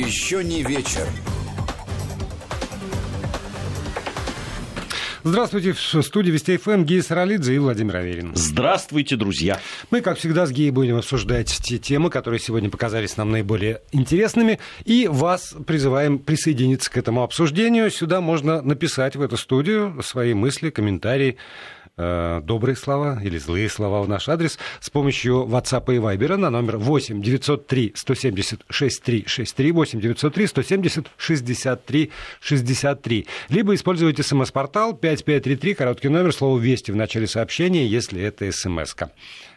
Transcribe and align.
Еще 0.00 0.42
не 0.42 0.62
вечер. 0.62 1.06
Здравствуйте, 5.22 5.74
в 5.74 6.02
студии 6.02 6.30
Вести 6.30 6.56
ФМ 6.56 6.84
Гея 6.84 7.02
Саралидзе 7.02 7.56
и 7.56 7.58
Владимир 7.58 7.96
Аверин. 7.96 8.32
Здравствуйте, 8.34 9.16
друзья. 9.16 9.60
Мы, 9.90 10.00
как 10.00 10.16
всегда, 10.16 10.46
с 10.46 10.52
Геей 10.52 10.70
будем 10.70 10.96
обсуждать 10.96 11.48
те 11.62 11.76
темы, 11.76 12.08
которые 12.08 12.40
сегодня 12.40 12.70
показались 12.70 13.18
нам 13.18 13.30
наиболее 13.30 13.82
интересными, 13.92 14.58
и 14.86 15.06
вас 15.06 15.54
призываем 15.66 16.18
присоединиться 16.18 16.90
к 16.90 16.96
этому 16.96 17.22
обсуждению. 17.22 17.90
Сюда 17.90 18.22
можно 18.22 18.62
написать 18.62 19.16
в 19.16 19.20
эту 19.20 19.36
студию 19.36 20.00
свои 20.02 20.32
мысли, 20.32 20.70
комментарии, 20.70 21.36
Э, 22.02 22.40
добрые 22.42 22.76
слова 22.76 23.20
или 23.22 23.36
злые 23.36 23.68
слова 23.68 24.00
в 24.00 24.08
наш 24.08 24.26
адрес 24.30 24.58
с 24.80 24.88
помощью 24.88 25.46
WhatsApp 25.46 25.94
и 25.94 25.98
Viber 25.98 26.36
на 26.36 26.48
номер 26.48 26.78
8 26.78 27.20
903 27.20 27.92
170 27.94 28.62
63 28.70 29.24
63 29.26 29.72
8 29.72 30.00
903 30.00 30.46
170 30.46 31.06
63 31.18 32.10
63. 32.40 33.26
Либо 33.50 33.74
используйте 33.74 34.22
смс-портал 34.22 34.94
5533, 34.94 35.74
короткий 35.74 36.08
номер, 36.08 36.32
слово 36.32 36.58
«Вести» 36.58 36.90
в 36.90 36.96
начале 36.96 37.26
сообщения, 37.26 37.86
если 37.86 38.22
это 38.22 38.50
смс-ка 38.50 39.10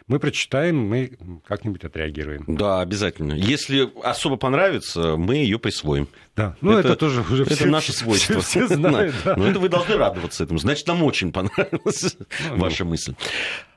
мы 0.06 0.18
прочитаем, 0.18 0.86
мы 0.86 1.12
как-нибудь 1.46 1.82
отреагируем. 1.84 2.44
Да, 2.46 2.80
обязательно. 2.80 3.32
Если 3.32 3.90
особо 4.02 4.36
понравится, 4.36 5.16
мы 5.16 5.36
ее 5.36 5.58
присвоим. 5.58 6.08
Да, 6.36 6.56
ну 6.60 6.72
это, 6.72 6.88
это 6.88 6.96
тоже 6.96 7.22
уже 7.22 7.44
это 7.44 7.54
все, 7.54 7.66
наше 7.66 7.92
свойство. 7.92 8.40
Все, 8.40 8.66
все 8.66 8.74
знают, 8.74 9.14
да. 9.24 9.34
Но 9.36 9.46
это 9.46 9.58
вы 9.58 9.68
должны 9.70 9.96
радоваться 9.96 10.44
этому. 10.44 10.58
Значит, 10.58 10.86
нам 10.88 11.02
очень 11.02 11.32
понравилась 11.32 12.16
ну, 12.50 12.56
ваша 12.56 12.84
мысль. 12.84 13.14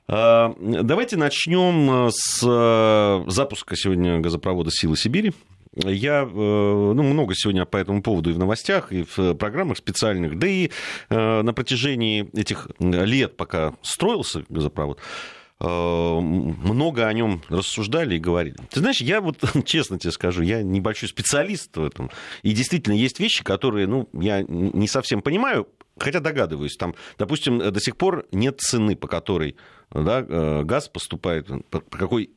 А, 0.09 0.53
давайте 0.59 1.15
начнем 1.15 2.09
с 2.11 2.43
э, 2.43 3.29
запуска 3.29 3.77
сегодня 3.77 4.19
газопровода 4.19 4.69
«Силы 4.69 4.97
Сибири». 4.97 5.33
Я 5.75 6.23
э, 6.23 6.25
ну, 6.25 7.03
много 7.03 7.35
сегодня 7.35 7.63
по 7.65 7.77
этому 7.77 8.01
поводу 8.01 8.31
и 8.31 8.33
в 8.33 8.39
новостях, 8.39 8.91
и 8.91 9.05
в 9.15 9.33
программах 9.35 9.77
специальных, 9.77 10.37
да 10.39 10.47
и 10.47 10.71
э, 11.09 11.41
на 11.41 11.53
протяжении 11.53 12.27
этих 12.37 12.67
лет, 12.79 13.37
пока 13.37 13.75
строился 13.83 14.43
газопровод, 14.49 14.99
Э, 14.99 15.36
много 15.59 17.07
о 17.07 17.13
нем 17.13 17.41
рассуждали 17.49 18.15
и 18.15 18.19
говорили. 18.19 18.57
Ты 18.69 18.79
знаешь, 18.79 19.01
я 19.01 19.21
вот 19.21 19.43
честно 19.65 19.97
тебе 19.97 20.11
скажу, 20.11 20.43
я 20.43 20.61
небольшой 20.61 21.09
специалист 21.09 21.75
в 21.75 21.83
этом. 21.83 22.11
И 22.43 22.51
действительно 22.53 22.93
есть 22.93 23.19
вещи, 23.19 23.43
которые, 23.43 23.87
ну, 23.87 24.07
я 24.13 24.43
не 24.43 24.87
совсем 24.87 25.21
понимаю, 25.21 25.67
хотя 25.99 26.19
догадываюсь. 26.19 26.77
Там, 26.77 26.95
допустим, 27.17 27.59
до 27.59 27.79
сих 27.79 27.97
пор 27.97 28.25
нет 28.31 28.59
цены, 28.59 28.95
по 28.95 29.07
которой 29.07 29.55
да, 29.91 30.25
э, 30.27 30.63
газ 30.63 30.89
поступает, 30.89 31.47
по 31.69 31.79
какой 31.79 32.31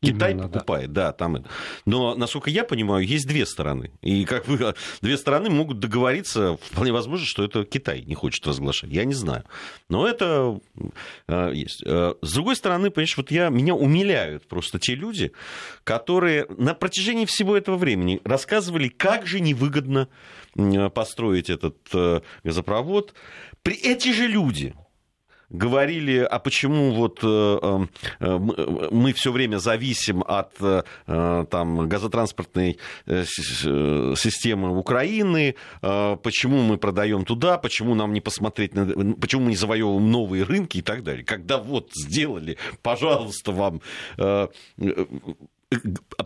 Китай 0.00 0.32
Именно, 0.32 0.48
покупает, 0.48 0.92
да. 0.92 1.06
да, 1.06 1.12
там. 1.12 1.44
Но, 1.84 2.14
насколько 2.14 2.50
я 2.50 2.64
понимаю, 2.64 3.04
есть 3.04 3.26
две 3.26 3.46
стороны. 3.46 3.90
И 4.02 4.24
как 4.24 4.46
вы, 4.46 4.74
две 5.02 5.16
стороны 5.16 5.50
могут 5.50 5.80
договориться, 5.80 6.56
вполне 6.62 6.92
возможно, 6.92 7.26
что 7.26 7.44
это 7.44 7.64
Китай 7.64 8.02
не 8.02 8.14
хочет 8.14 8.46
разглашать. 8.46 8.90
Я 8.90 9.04
не 9.04 9.14
знаю. 9.14 9.44
Но 9.88 10.06
это 10.06 10.60
э, 11.26 11.52
есть. 11.54 11.82
Э, 11.84 12.14
с 12.22 12.32
другой 12.32 12.56
стороны, 12.56 12.90
понимаешь, 12.90 13.16
вот 13.16 13.30
я, 13.30 13.48
меня 13.48 13.74
умиляют 13.74 14.46
просто 14.46 14.78
те 14.78 14.94
люди, 14.94 15.32
которые 15.84 16.46
на 16.56 16.74
протяжении 16.74 17.24
всего 17.24 17.56
этого 17.56 17.76
времени 17.76 18.20
рассказывали, 18.24 18.88
как 18.88 19.26
же 19.26 19.40
невыгодно 19.40 20.08
построить 20.94 21.50
этот 21.50 21.76
э, 21.92 22.20
газопровод. 22.42 23.14
При 23.62 23.74
эти 23.74 24.12
же 24.12 24.26
люди, 24.26 24.74
говорили, 25.50 26.18
а 26.18 26.38
почему 26.38 26.92
вот 26.92 27.20
э, 27.22 27.86
э, 28.20 28.38
мы 28.90 29.12
все 29.12 29.32
время 29.32 29.58
зависим 29.58 30.22
от 30.26 30.52
э, 30.60 30.82
там, 31.50 31.88
газотранспортной 31.88 32.78
системы 33.06 34.76
Украины, 34.76 35.54
почему 35.80 36.62
мы 36.62 36.76
продаем 36.76 37.24
туда, 37.24 37.58
почему 37.58 37.94
нам 37.94 38.12
не 38.12 38.20
посмотреть, 38.20 38.74
на, 38.74 39.14
почему 39.14 39.44
мы 39.44 39.50
не 39.50 39.56
завоевываем 39.56 40.10
новые 40.10 40.44
рынки 40.44 40.78
и 40.78 40.82
так 40.82 41.02
далее. 41.02 41.24
Когда 41.24 41.58
вот 41.58 41.90
сделали, 41.94 42.58
пожалуйста, 42.82 43.52
вам 43.52 43.80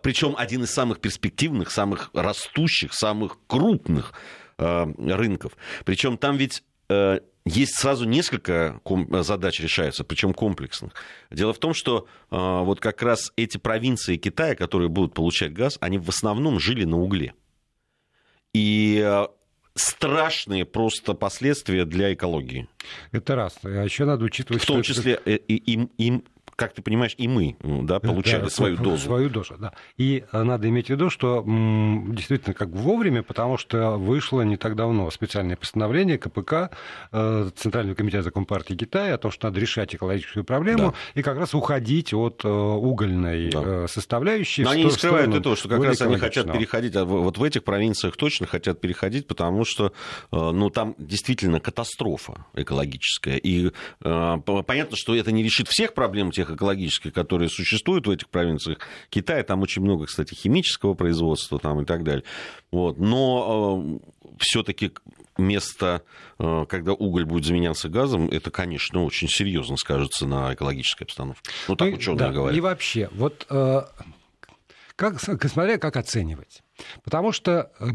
причем 0.02 0.34
один 0.36 0.64
из 0.64 0.70
самых 0.70 1.00
перспективных, 1.00 1.70
самых 1.70 2.10
растущих, 2.12 2.94
самых 2.94 3.38
крупных 3.46 4.12
рынков. 4.58 5.56
Причем 5.84 6.16
там 6.16 6.36
ведь 6.36 6.62
есть 7.44 7.78
сразу 7.78 8.04
несколько 8.04 8.80
задач 9.22 9.60
решаются, 9.60 10.04
причем 10.04 10.32
комплексных. 10.32 10.92
Дело 11.30 11.52
в 11.52 11.58
том, 11.58 11.74
что 11.74 12.06
э, 12.30 12.36
вот 12.36 12.80
как 12.80 13.02
раз 13.02 13.32
эти 13.36 13.58
провинции 13.58 14.16
Китая, 14.16 14.54
которые 14.54 14.88
будут 14.88 15.14
получать 15.14 15.52
газ, 15.52 15.76
они 15.80 15.98
в 15.98 16.08
основном 16.08 16.60
жили 16.60 16.84
на 16.84 17.00
угле. 17.00 17.34
И 18.54 19.02
э, 19.04 19.26
страшные 19.74 20.64
просто 20.64 21.14
последствия 21.14 21.84
для 21.84 22.14
экологии. 22.14 22.68
Это 23.10 23.34
раз. 23.34 23.58
А 23.62 23.82
еще 23.82 24.04
надо 24.04 24.24
учитывать, 24.24 24.62
в 24.62 24.66
том 24.66 24.82
числе 24.82 25.14
это... 25.14 25.36
им, 25.52 25.90
им 25.98 26.24
как 26.56 26.74
ты 26.74 26.82
понимаешь, 26.82 27.14
и 27.16 27.28
мы 27.28 27.56
да, 27.60 28.00
получали 28.00 28.42
да, 28.42 28.50
свою 28.50 28.76
дозу. 28.76 29.04
Свою 29.04 29.30
дозу, 29.30 29.56
да. 29.58 29.72
И 29.96 30.24
э, 30.30 30.42
надо 30.42 30.68
иметь 30.68 30.86
в 30.86 30.90
виду, 30.90 31.10
что 31.10 31.42
действительно 31.44 32.54
как 32.54 32.68
вовремя, 32.70 33.22
потому 33.22 33.58
что 33.58 33.96
вышло 33.96 34.42
не 34.42 34.56
так 34.56 34.76
давно 34.76 35.10
специальное 35.10 35.56
постановление 35.56 36.18
КПК, 36.18 36.70
э, 37.12 37.50
Центрального 37.56 37.94
комитета 37.94 38.30
Компартии 38.30 38.74
Китая, 38.74 39.14
о 39.14 39.18
том, 39.18 39.30
что 39.30 39.48
надо 39.48 39.60
решать 39.60 39.94
экологическую 39.94 40.44
проблему 40.44 40.90
да. 40.90 41.20
и 41.20 41.22
как 41.22 41.38
раз 41.38 41.54
уходить 41.54 42.12
от 42.12 42.44
э, 42.44 42.48
угольной 42.48 43.50
да. 43.50 43.88
составляющей. 43.88 44.64
Но 44.64 44.70
они 44.70 44.84
не 44.84 44.90
скрывают 44.90 45.34
и 45.34 45.40
то, 45.40 45.56
что 45.56 45.68
как 45.68 45.82
раз 45.82 46.00
они 46.02 46.16
хотят 46.16 46.52
переходить, 46.52 46.96
а 46.96 47.04
вот 47.04 47.38
в 47.38 47.42
этих 47.42 47.64
провинциях 47.64 48.16
точно 48.16 48.46
хотят 48.46 48.80
переходить, 48.80 49.26
потому 49.26 49.64
что 49.64 49.92
ну, 50.30 50.70
там 50.70 50.94
действительно 50.98 51.60
катастрофа 51.60 52.46
экологическая. 52.54 53.36
И 53.36 53.72
понятно, 54.00 54.96
что 54.96 55.14
это 55.14 55.32
не 55.32 55.42
решит 55.42 55.68
всех 55.68 55.94
проблем 55.94 56.30
тех 56.30 56.41
экологических, 56.50 57.12
которые 57.12 57.48
существуют 57.48 58.06
в 58.06 58.10
этих 58.10 58.28
провинциях 58.28 58.78
Китая. 59.10 59.42
Там 59.42 59.62
очень 59.62 59.82
много, 59.82 60.06
кстати, 60.06 60.34
химического 60.34 60.94
производства 60.94 61.58
там 61.58 61.80
и 61.80 61.84
так 61.84 62.04
далее. 62.04 62.24
Вот. 62.70 62.98
Но 62.98 64.00
э, 64.02 64.32
все-таки 64.38 64.92
место, 65.38 66.02
э, 66.38 66.66
когда 66.68 66.92
уголь 66.92 67.24
будет 67.24 67.44
заменяться 67.44 67.88
газом, 67.88 68.28
это, 68.28 68.50
конечно, 68.50 69.04
очень 69.04 69.28
серьезно 69.28 69.76
скажется 69.76 70.26
на 70.26 70.54
экологической 70.54 71.04
обстановке. 71.04 71.42
Ну, 71.68 71.76
так 71.76 71.94
ученые 71.94 72.18
да, 72.18 72.30
говорят. 72.30 72.56
И 72.56 72.60
вообще, 72.60 73.08
вот 73.12 73.46
э, 73.50 73.82
как, 74.96 75.20
смотря 75.20 75.78
как 75.78 75.96
оценивать. 75.96 76.62
Потому 77.04 77.32
что 77.32 77.72
э, 77.80 77.86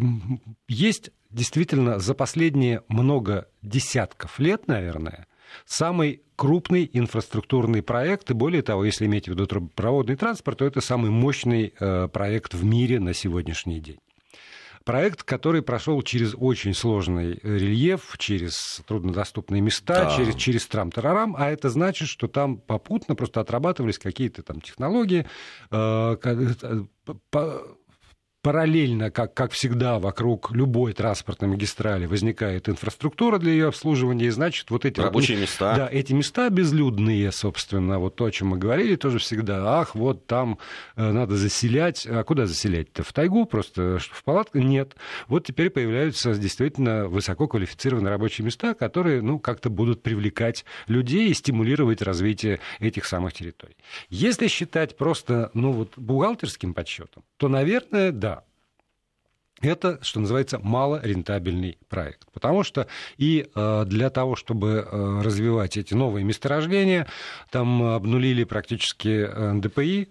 есть 0.67 1.11
действительно 1.29 1.99
за 1.99 2.13
последние 2.13 2.83
много 2.87 3.47
десятков 3.61 4.39
лет, 4.39 4.67
наверное, 4.67 5.27
самый 5.65 6.21
крупный 6.35 6.89
инфраструктурный 6.93 7.81
проект, 7.81 8.31
и 8.31 8.33
более 8.33 8.61
того, 8.61 8.85
если 8.85 9.05
иметь 9.05 9.25
в 9.25 9.31
виду 9.31 9.47
трубопроводный 9.47 10.15
транспорт, 10.15 10.59
то 10.59 10.65
это 10.65 10.81
самый 10.81 11.11
мощный 11.11 11.73
э, 11.79 12.07
проект 12.07 12.53
в 12.53 12.63
мире 12.63 12.99
на 12.99 13.13
сегодняшний 13.13 13.79
день. 13.79 13.99
Проект, 14.85 15.23
который 15.23 15.61
прошел 15.61 16.01
через 16.01 16.33
очень 16.33 16.73
сложный 16.73 17.39
рельеф, 17.43 18.15
через 18.17 18.81
труднодоступные 18.87 19.59
места, 19.59 20.05
да. 20.05 20.15
через, 20.15 20.35
через 20.35 20.65
трам-тарарам, 20.65 21.35
а 21.37 21.49
это 21.49 21.69
значит, 21.69 22.07
что 22.07 22.29
там 22.29 22.57
попутно 22.57 23.13
просто 23.13 23.41
отрабатывались 23.41 23.99
какие-то 23.99 24.43
там 24.43 24.61
технологии, 24.61 25.25
э, 25.71 26.17
э, 26.23 26.83
параллельно, 28.41 29.11
как, 29.11 29.33
как 29.33 29.51
всегда, 29.51 29.99
вокруг 29.99 30.51
любой 30.51 30.93
транспортной 30.93 31.49
магистрали 31.49 32.05
возникает 32.05 32.69
инфраструктура 32.69 33.39
для 33.39 33.51
ее 33.51 33.67
обслуживания, 33.67 34.27
и 34.27 34.29
значит, 34.29 34.69
вот 34.69 34.85
эти... 34.85 34.99
Рабочие 34.99 35.37
места. 35.37 35.75
Да, 35.75 35.89
эти 35.91 36.13
места 36.13 36.49
безлюдные, 36.49 37.31
собственно, 37.31 37.99
вот 37.99 38.15
то, 38.15 38.25
о 38.25 38.31
чем 38.31 38.49
мы 38.49 38.57
говорили, 38.57 38.95
тоже 38.95 39.19
всегда, 39.19 39.79
ах, 39.79 39.95
вот 39.95 40.27
там 40.27 40.59
э, 40.95 41.11
надо 41.11 41.35
заселять, 41.35 42.05
а 42.07 42.23
куда 42.23 42.45
заселять-то? 42.45 43.03
В 43.03 43.11
тайгу 43.11 43.45
просто, 43.45 43.99
в 43.99 44.23
палатку? 44.23 44.59
Нет. 44.59 44.95
Вот 45.27 45.45
теперь 45.45 45.69
появляются 45.69 46.33
действительно 46.33 47.07
высококвалифицированные 47.07 48.11
рабочие 48.11 48.45
места, 48.45 48.73
которые, 48.73 49.21
ну, 49.21 49.39
как-то 49.39 49.69
будут 49.69 50.03
привлекать 50.03 50.63
людей 50.87 51.29
и 51.29 51.33
стимулировать 51.33 52.01
развитие 52.01 52.59
этих 52.79 53.05
самых 53.05 53.33
территорий. 53.33 53.75
Если 54.09 54.47
считать 54.47 54.95
просто, 54.95 55.51
ну, 55.53 55.71
вот 55.71 55.97
бухгалтерским 55.97 56.73
подсчетом, 56.73 57.23
то, 57.37 57.49
наверное, 57.49 58.11
да, 58.11 58.36
это, 59.61 59.99
что 60.01 60.19
называется, 60.19 60.59
малорентабельный 60.59 61.77
проект. 61.89 62.27
Потому 62.31 62.63
что 62.63 62.87
и 63.17 63.49
э, 63.53 63.85
для 63.85 64.09
того, 64.09 64.35
чтобы 64.35 64.87
э, 64.89 65.21
развивать 65.23 65.77
эти 65.77 65.93
новые 65.93 66.23
месторождения, 66.23 67.07
там 67.49 67.81
обнулили 67.81 68.43
практически 68.43 69.27
э, 69.27 69.53
ДПИ, 69.55 70.09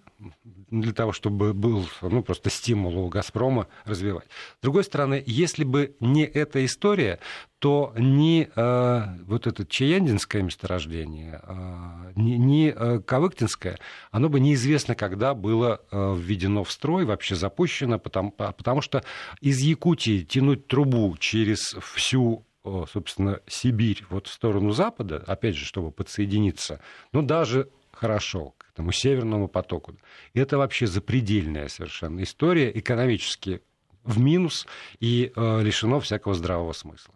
для 0.69 0.93
того, 0.93 1.13
чтобы 1.13 1.53
был 1.53 1.87
ну, 2.01 2.21
просто 2.23 2.49
стимул 2.49 2.97
у 2.97 3.07
«Газпрома» 3.07 3.67
развивать. 3.85 4.27
С 4.59 4.61
другой 4.61 4.83
стороны, 4.83 5.23
если 5.25 5.63
бы 5.63 5.95
не 5.99 6.23
эта 6.23 6.65
история, 6.65 7.19
то 7.59 7.93
ни 7.97 8.49
э, 8.53 9.23
вот 9.25 9.47
это 9.47 9.65
Чаяндинское 9.65 10.41
месторождение, 10.41 11.41
э, 11.43 12.11
ни, 12.15 12.33
ни 12.33 12.73
э, 12.75 12.99
Кавыктинское, 12.99 13.79
оно 14.11 14.29
бы 14.29 14.39
неизвестно, 14.39 14.95
когда 14.95 15.33
было 15.33 15.81
э, 15.91 16.15
введено 16.17 16.63
в 16.63 16.71
строй, 16.71 17.05
вообще 17.05 17.35
запущено, 17.35 17.97
потому, 17.97 18.31
потому 18.31 18.81
что 18.81 19.03
из 19.41 19.59
Якутии 19.59 20.23
тянуть 20.23 20.67
трубу 20.67 21.15
через 21.19 21.75
всю 21.81 22.43
собственно, 22.91 23.39
Сибирь 23.47 24.03
вот 24.09 24.27
в 24.27 24.33
сторону 24.33 24.71
Запада, 24.71 25.23
опять 25.25 25.55
же, 25.55 25.63
чтобы 25.63 25.89
подсоединиться, 25.89 26.81
ну, 27.13 27.21
даже 27.21 27.69
хорошо, 27.97 28.53
к 28.57 28.69
этому 28.73 28.91
Северному 28.91 29.47
потоку. 29.47 29.95
Это 30.33 30.57
вообще 30.57 30.87
запредельная 30.87 31.67
совершенно 31.67 32.23
история, 32.23 32.71
экономически 32.73 33.61
в 34.03 34.19
минус 34.19 34.67
и 34.99 35.31
э, 35.35 35.61
лишено 35.61 35.99
всякого 35.99 36.33
здравого 36.33 36.73
смысла. 36.73 37.13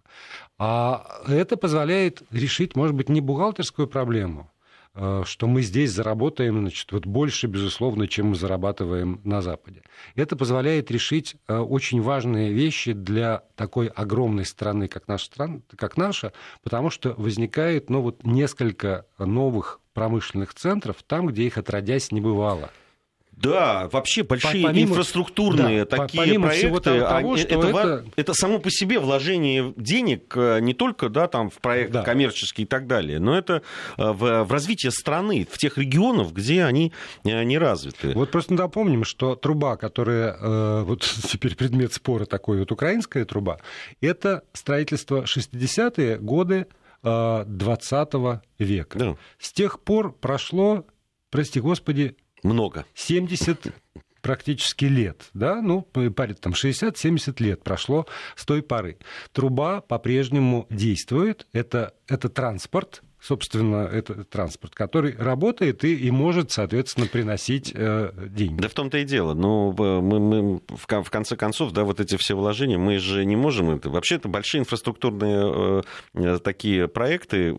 А 0.58 1.22
это 1.28 1.56
позволяет 1.56 2.24
решить, 2.32 2.76
может 2.76 2.96
быть, 2.96 3.10
не 3.10 3.22
бухгалтерскую 3.22 3.88
проблему, 3.88 4.52
Э, 4.94 5.24
что 5.26 5.48
мы 5.48 5.62
здесь 5.62 5.92
заработаем 5.92 6.60
значит, 6.60 6.92
вот 6.92 7.06
больше, 7.06 7.48
безусловно, 7.48 8.08
чем 8.08 8.28
мы 8.28 8.36
зарабатываем 8.36 9.22
на 9.24 9.42
Западе. 9.42 9.84
Это 10.16 10.36
позволяет 10.36 10.92
решить 10.92 11.38
э, 11.48 11.58
очень 11.58 12.02
важные 12.02 12.52
вещи 12.52 12.92
для 12.92 13.44
такой 13.56 13.88
огромной 13.88 14.46
страны, 14.46 14.90
как 14.90 15.08
наша, 15.08 15.32
как 15.78 15.96
наша 15.96 16.34
потому 16.62 16.90
что 16.90 17.14
возникает 17.18 17.90
ну, 17.90 18.02
вот 18.02 18.26
несколько 18.26 19.06
новых 19.18 19.80
промышленных 19.94 20.54
центров 20.54 20.98
там, 21.06 21.28
где 21.28 21.44
их 21.44 21.58
отродясь 21.58 22.12
не 22.12 22.22
бывало. 22.22 22.72
Да, 23.42 23.90
вообще 23.92 24.24
большие 24.24 24.64
помимо, 24.64 24.92
инфраструктурные 24.92 25.86
да, 25.86 25.98
такие 25.98 26.24
помимо 26.24 26.48
проекты, 26.48 26.80
того, 27.00 27.34
они, 27.34 27.38
что 27.38 27.56
это, 27.56 27.68
это... 27.68 28.06
это 28.16 28.34
само 28.34 28.60
по 28.60 28.70
себе 28.70 29.00
вложение 29.00 29.74
денег 29.78 30.34
э, 30.36 30.60
не 30.60 30.74
только 30.74 31.10
да, 31.10 31.28
там, 31.28 31.50
в 31.50 31.56
проект 31.56 31.92
да. 31.92 32.04
коммерческий 32.04 32.64
и 32.64 32.66
так 32.66 32.86
далее, 32.86 33.20
но 33.20 33.36
это 33.36 33.64
э, 33.98 34.12
в, 34.12 34.44
в 34.44 34.52
развитие 34.52 34.92
страны, 34.92 35.48
в 35.50 35.58
тех 35.58 35.78
регионах, 35.78 36.34
где 36.34 36.64
они 36.64 36.94
э, 37.24 37.44
не 37.44 37.58
развиты. 37.58 38.12
Вот 38.14 38.30
просто 38.30 38.54
напомним, 38.54 39.04
что 39.04 39.36
труба, 39.36 39.76
которая 39.76 40.84
вот 40.84 41.02
теперь 41.28 41.56
предмет 41.56 41.94
спора 41.94 42.26
такой, 42.26 42.60
вот 42.60 42.72
украинская 42.72 43.26
труба, 43.26 43.60
это 44.02 44.44
строительство 44.54 45.24
60-е 45.24 46.18
годы 46.18 46.68
20 47.04 48.44
века. 48.60 49.00
Да. 49.00 49.18
С 49.40 49.52
тех 49.54 49.80
пор 49.80 50.14
прошло, 50.18 50.86
прости 51.30 51.60
господи, 51.60 52.16
много. 52.44 52.86
70 52.94 53.74
практически 54.22 54.86
лет, 54.86 55.30
да, 55.34 55.62
ну, 55.62 55.82
парит 55.82 56.42
там 56.42 56.54
60-70 56.54 57.42
лет 57.42 57.64
прошло 57.64 58.06
с 58.36 58.46
той 58.46 58.62
поры. 58.62 58.98
Труба 59.32 59.82
по-прежнему 59.82 60.68
действует, 60.70 61.48
это, 61.54 61.94
это 62.08 62.30
транспорт, 62.30 63.02
собственно, 63.22 63.88
это 63.88 64.24
транспорт, 64.24 64.74
который 64.74 65.16
работает 65.16 65.84
и, 65.84 65.96
и 65.96 66.10
может, 66.10 66.52
соответственно, 66.52 67.06
приносить 67.06 67.72
э, 67.74 68.12
деньги. 68.30 68.60
Да 68.60 68.68
в 68.68 68.74
том-то 68.74 68.98
и 68.98 69.06
дело. 69.06 69.34
Но 69.36 69.72
ну, 69.78 70.02
мы, 70.02 70.20
мы, 70.20 70.62
в, 70.68 70.88
в 70.88 71.10
конце 71.10 71.36
концов, 71.36 71.72
да, 71.72 71.84
вот 71.84 72.00
эти 72.00 72.18
все 72.18 72.36
вложения, 72.36 72.80
мы 72.80 72.98
же 72.98 73.24
не 73.24 73.36
можем... 73.36 73.70
Это, 73.70 73.90
вообще, 73.90 74.16
это 74.16 74.28
большие 74.28 74.62
инфраструктурные 74.62 75.84
э, 76.16 76.40
такие 76.40 76.88
проекты. 76.88 77.56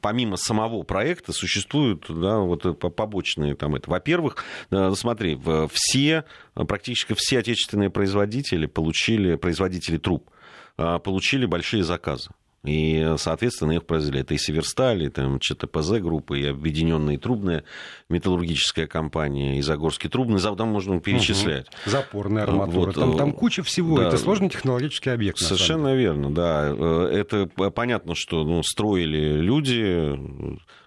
Помимо 0.00 0.36
самого 0.36 0.84
проекта 0.84 1.32
существуют 1.32 2.06
да, 2.08 2.38
вот, 2.38 2.64
э, 2.64 2.72
побочные 2.72 3.56
там 3.56 3.74
это. 3.74 3.90
Во-первых, 3.90 4.36
э, 4.70 4.92
смотри, 4.94 5.38
все, 5.72 6.24
практически 6.54 7.14
все 7.16 7.40
отечественные 7.40 7.90
производители 7.90 8.66
получили, 8.66 9.34
производители 9.34 9.98
труб, 9.98 10.30
э, 10.78 11.00
получили 11.00 11.44
большие 11.46 11.82
заказы. 11.82 12.30
И, 12.64 13.14
соответственно, 13.16 13.72
их 13.72 13.86
произвели. 13.86 14.20
Это 14.20 14.34
и 14.34 14.38
Северсталь, 14.38 15.04
и 15.04 15.08
там 15.08 15.40
ЧТПЗ 15.40 15.92
группа, 15.92 16.34
и 16.34 16.44
Объединенная 16.44 17.16
трубная 17.16 17.64
металлургическая 18.10 18.86
компания, 18.86 19.58
и 19.58 19.62
Загорский 19.62 20.10
трубный 20.10 20.38
завод, 20.38 20.58
там 20.58 20.68
можно 20.68 21.00
перечислять. 21.00 21.68
Угу. 21.68 21.90
Запорная 21.90 22.42
арматура. 22.42 22.86
Вот, 22.86 22.94
там, 22.94 23.16
там 23.16 23.32
куча 23.32 23.62
всего. 23.62 23.98
Да, 23.98 24.08
это 24.08 24.18
сложный 24.18 24.50
технологический 24.50 25.10
объект. 25.10 25.38
Совершенно 25.38 25.94
верно, 25.94 26.30
да. 26.30 26.68
Это 27.10 27.46
понятно, 27.46 28.14
что 28.14 28.44
ну, 28.44 28.62
строили 28.62 29.40
люди, 29.40 30.18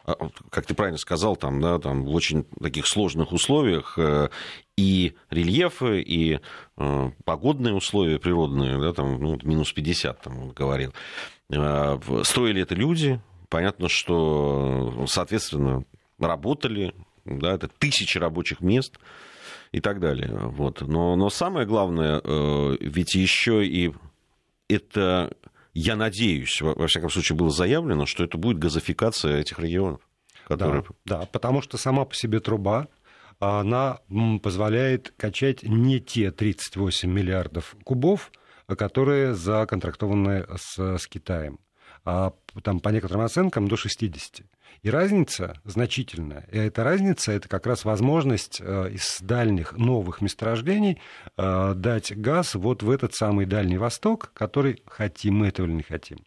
а, 0.05 0.29
как 0.49 0.65
ты 0.65 0.73
правильно 0.73 0.97
сказал, 0.97 1.37
там, 1.37 1.61
да, 1.61 1.79
там 1.79 2.03
в 2.03 2.13
очень 2.13 2.43
таких 2.61 2.87
сложных 2.87 3.31
условиях 3.31 3.97
э, 3.97 4.29
и 4.77 5.13
рельефы, 5.29 6.01
и 6.01 6.39
э, 6.77 7.11
погодные 7.23 7.73
условия 7.73 8.19
природные, 8.19 8.79
да, 8.81 8.91
там, 8.91 9.17
ну, 9.21 9.39
минус 9.43 9.71
50, 9.71 10.21
там, 10.21 10.39
он 10.39 10.51
говорил. 10.51 10.93
Э, 11.55 12.00
строили 12.23 12.61
это 12.61 12.75
люди, 12.75 13.21
понятно, 13.50 13.89
что, 13.89 15.05
соответственно, 15.07 15.83
работали, 16.19 16.94
да, 17.25 17.53
это 17.53 17.67
тысячи 17.67 18.17
рабочих 18.17 18.61
мест 18.61 18.97
и 19.71 19.79
так 19.79 20.00
далее. 20.00 20.31
Вот. 20.33 20.81
Но, 20.81 21.15
но 21.15 21.29
самое 21.29 21.65
главное, 21.65 22.21
э, 22.23 22.77
ведь 22.79 23.15
еще 23.15 23.65
и 23.65 23.94
это, 24.69 25.35
я 25.73 25.95
надеюсь, 25.95 26.61
во 26.61 26.88
всяком 26.88 27.09
случае 27.09 27.38
было 27.38 27.50
заявлено, 27.50 28.05
что 28.05 28.23
это 28.23 28.38
будет 28.38 28.59
газификация 28.59 29.39
этих 29.39 29.59
регионов. 29.59 30.01
Которые... 30.47 30.83
Да, 31.05 31.19
да, 31.19 31.25
потому 31.25 31.61
что 31.61 31.77
сама 31.77 32.05
по 32.05 32.15
себе 32.15 32.39
труба, 32.39 32.88
она 33.39 34.00
позволяет 34.41 35.13
качать 35.17 35.63
не 35.63 36.00
те 36.00 36.31
38 36.31 37.09
миллиардов 37.09 37.75
кубов, 37.83 38.31
которые 38.68 39.33
законтрактованы 39.33 40.45
с, 40.56 40.98
с 40.98 41.07
Китаем. 41.07 41.60
А 42.06 42.33
там 42.63 42.80
по 42.80 42.89
некоторым 42.89 43.24
оценкам 43.24 43.68
до 43.68 43.77
60. 43.77 44.45
И 44.81 44.89
разница 44.89 45.62
значительная. 45.63 46.45
И 46.51 46.57
эта 46.57 46.83
разница– 46.83 47.31
это 47.33 47.48
как 47.48 47.65
раз 47.65 47.86
возможность 47.86 48.60
э, 48.60 48.92
из 48.92 49.19
дальних 49.21 49.74
новых 49.74 50.19
месторождений 50.19 51.00
э, 51.38 51.74
дать 51.74 52.15
газ 52.18 52.56
вот 52.56 52.83
в 52.83 52.89
этот 52.89 53.13
самый 53.13 53.45
Дальний 53.45 53.77
Восток, 53.77 54.31
который 54.33 54.83
хотим 54.86 55.36
мы 55.36 55.48
этого 55.48 55.68
или 55.68 55.74
не 55.74 55.83
хотим. 55.83 56.25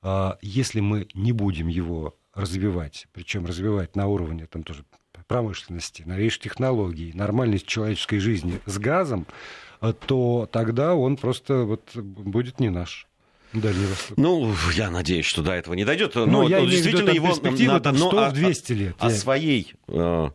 А 0.00 0.38
если 0.40 0.80
мы 0.80 1.08
не 1.12 1.32
будем 1.32 1.68
его 1.68 2.16
развивать, 2.32 3.06
причем 3.12 3.44
развивать 3.44 3.96
на 3.96 4.06
уровне 4.06 4.46
там 4.46 4.62
тоже 4.62 4.84
промышленности, 5.26 6.02
новейших 6.06 6.42
технологий, 6.42 7.12
нормальной 7.12 7.58
человеческой 7.58 8.18
жизни 8.18 8.60
с 8.64 8.78
газом, 8.78 9.26
э, 9.28 9.69
то 9.80 10.48
тогда 10.50 10.94
он 10.94 11.16
просто 11.16 11.64
вот 11.64 11.94
будет 11.94 12.60
не 12.60 12.70
наш. 12.70 13.06
Дальний 13.52 13.86
Восток. 13.86 14.16
Ну, 14.16 14.54
я 14.74 14.90
надеюсь, 14.90 15.26
что 15.26 15.42
до 15.42 15.52
этого 15.52 15.74
не 15.74 15.84
дойдет. 15.84 16.14
Но, 16.14 16.26
но 16.26 16.48
я 16.48 16.64
действительно 16.64 17.10
его 17.10 17.34
надо, 17.66 17.92
но 17.92 18.10
100-200 18.10 18.74
лет. 18.74 18.96
О, 19.00 19.08
я... 19.08 19.14
своей, 19.14 19.74
э, 19.88 19.92
о, 19.92 20.30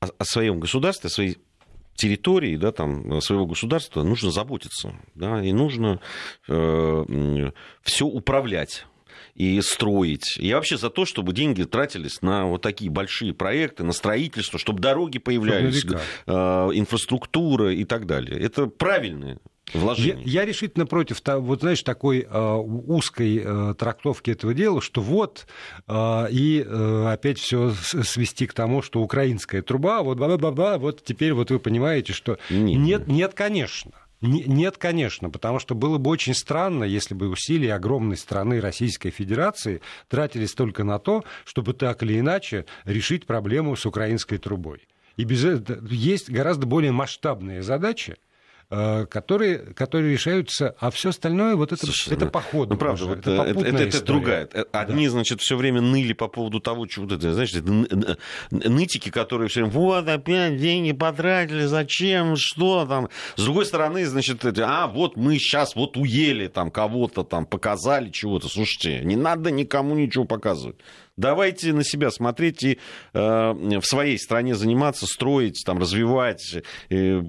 о 0.00 0.24
своем 0.24 0.60
государстве, 0.60 1.08
о 1.08 1.10
своей 1.10 1.38
территории, 1.96 2.56
да, 2.56 2.70
там, 2.70 3.20
своего 3.20 3.46
государства 3.46 4.02
нужно 4.02 4.30
заботиться, 4.30 4.94
да, 5.14 5.42
и 5.42 5.52
нужно 5.52 6.00
э, 6.48 7.50
все 7.82 8.06
управлять 8.06 8.86
и 9.34 9.60
строить. 9.62 10.36
Я 10.38 10.56
вообще 10.56 10.76
за 10.76 10.90
то, 10.90 11.04
чтобы 11.04 11.32
деньги 11.32 11.64
тратились 11.64 12.22
на 12.22 12.46
вот 12.46 12.62
такие 12.62 12.90
большие 12.90 13.32
проекты, 13.32 13.82
на 13.84 13.92
строительство, 13.92 14.58
чтобы 14.58 14.80
дороги 14.80 15.18
появлялись, 15.18 15.84
э, 16.26 16.32
инфраструктура 16.32 17.72
и 17.72 17.84
так 17.84 18.06
далее. 18.06 18.38
Это 18.38 18.66
правильные 18.66 19.38
вложений. 19.72 20.22
Я, 20.24 20.42
я 20.42 20.46
решительно 20.46 20.86
против, 20.86 21.20
вот 21.24 21.60
знаешь, 21.60 21.82
такой 21.82 22.26
э, 22.28 22.54
узкой 22.54 23.42
э, 23.44 23.74
трактовки 23.78 24.30
этого 24.30 24.54
дела, 24.54 24.80
что 24.80 25.00
вот 25.00 25.46
э, 25.88 26.26
и 26.30 26.64
э, 26.66 27.06
опять 27.12 27.38
все 27.38 27.70
свести 27.70 28.46
к 28.46 28.52
тому, 28.52 28.82
что 28.82 29.00
украинская 29.00 29.62
труба, 29.62 30.02
вот 30.02 30.18
бла-бла-бла, 30.18 30.78
вот 30.78 31.02
теперь 31.04 31.32
вот 31.32 31.50
вы 31.50 31.58
понимаете, 31.58 32.12
что 32.12 32.38
нет, 32.50 32.78
нет, 32.78 33.06
нет 33.08 33.34
конечно. 33.34 33.92
Нет, 34.22 34.78
конечно, 34.78 35.30
потому 35.30 35.58
что 35.58 35.74
было 35.74 35.98
бы 35.98 36.08
очень 36.10 36.34
странно, 36.34 36.84
если 36.84 37.12
бы 37.12 37.28
усилия 37.28 37.74
огромной 37.74 38.16
страны 38.16 38.60
Российской 38.60 39.10
Федерации 39.10 39.82
тратились 40.08 40.54
только 40.54 40.84
на 40.84 41.00
то, 41.00 41.24
чтобы 41.44 41.74
так 41.74 42.04
или 42.04 42.20
иначе 42.20 42.64
решить 42.84 43.26
проблему 43.26 43.74
с 43.74 43.84
украинской 43.84 44.38
трубой. 44.38 44.86
И 45.16 45.24
без 45.24 45.44
этого 45.44 45.86
есть 45.90 46.30
гораздо 46.30 46.66
более 46.66 46.92
масштабные 46.92 47.62
задачи, 47.62 48.16
которые, 49.06 49.58
которые 49.58 50.12
решаются, 50.12 50.74
а 50.78 50.90
все 50.90 51.10
остальное 51.10 51.56
вот 51.56 51.72
это, 51.72 51.84
Слушай, 51.84 52.14
это 52.14 52.26
походу. 52.26 52.72
Ну, 52.72 52.78
правда, 52.78 53.04
уже, 53.04 53.14
вот 53.14 53.18
это, 53.18 53.42
это, 53.42 53.60
это, 53.60 53.82
это 53.82 54.04
другая. 54.04 54.48
Э, 54.52 54.64
одни, 54.72 55.04
да. 55.06 55.10
значит, 55.10 55.42
все 55.42 55.56
время 55.56 55.82
ныли 55.82 56.14
по 56.14 56.28
поводу 56.28 56.58
того, 56.58 56.86
что 56.88 57.02
вот 57.02 57.12
это, 57.12 57.34
знаешь, 57.34 57.52
это 57.52 58.16
нытики, 58.50 59.10
которые 59.10 59.48
все 59.48 59.60
время, 59.60 59.72
вот 59.74 60.08
опять 60.08 60.56
деньги 60.56 60.92
потратили, 60.92 61.66
зачем, 61.66 62.34
что 62.36 62.86
там. 62.86 63.10
С 63.36 63.44
другой 63.44 63.66
стороны, 63.66 64.06
значит, 64.06 64.42
а 64.58 64.86
вот 64.86 65.16
мы 65.16 65.36
сейчас 65.36 65.76
вот 65.76 65.98
уели 65.98 66.46
там 66.46 66.70
кого-то 66.70 67.24
там, 67.24 67.44
показали 67.44 68.08
чего-то. 68.08 68.48
Слушайте, 68.48 69.04
не 69.04 69.16
надо 69.16 69.50
никому 69.50 69.94
ничего 69.94 70.24
показывать. 70.24 70.76
Давайте 71.16 71.72
на 71.72 71.84
себя 71.84 72.10
смотреть 72.10 72.62
и 72.62 72.78
э, 73.12 73.52
в 73.52 73.84
своей 73.84 74.18
стране 74.18 74.54
заниматься, 74.54 75.06
строить, 75.06 75.62
там, 75.66 75.78
развивать. 75.78 76.56
Э, 76.88 77.22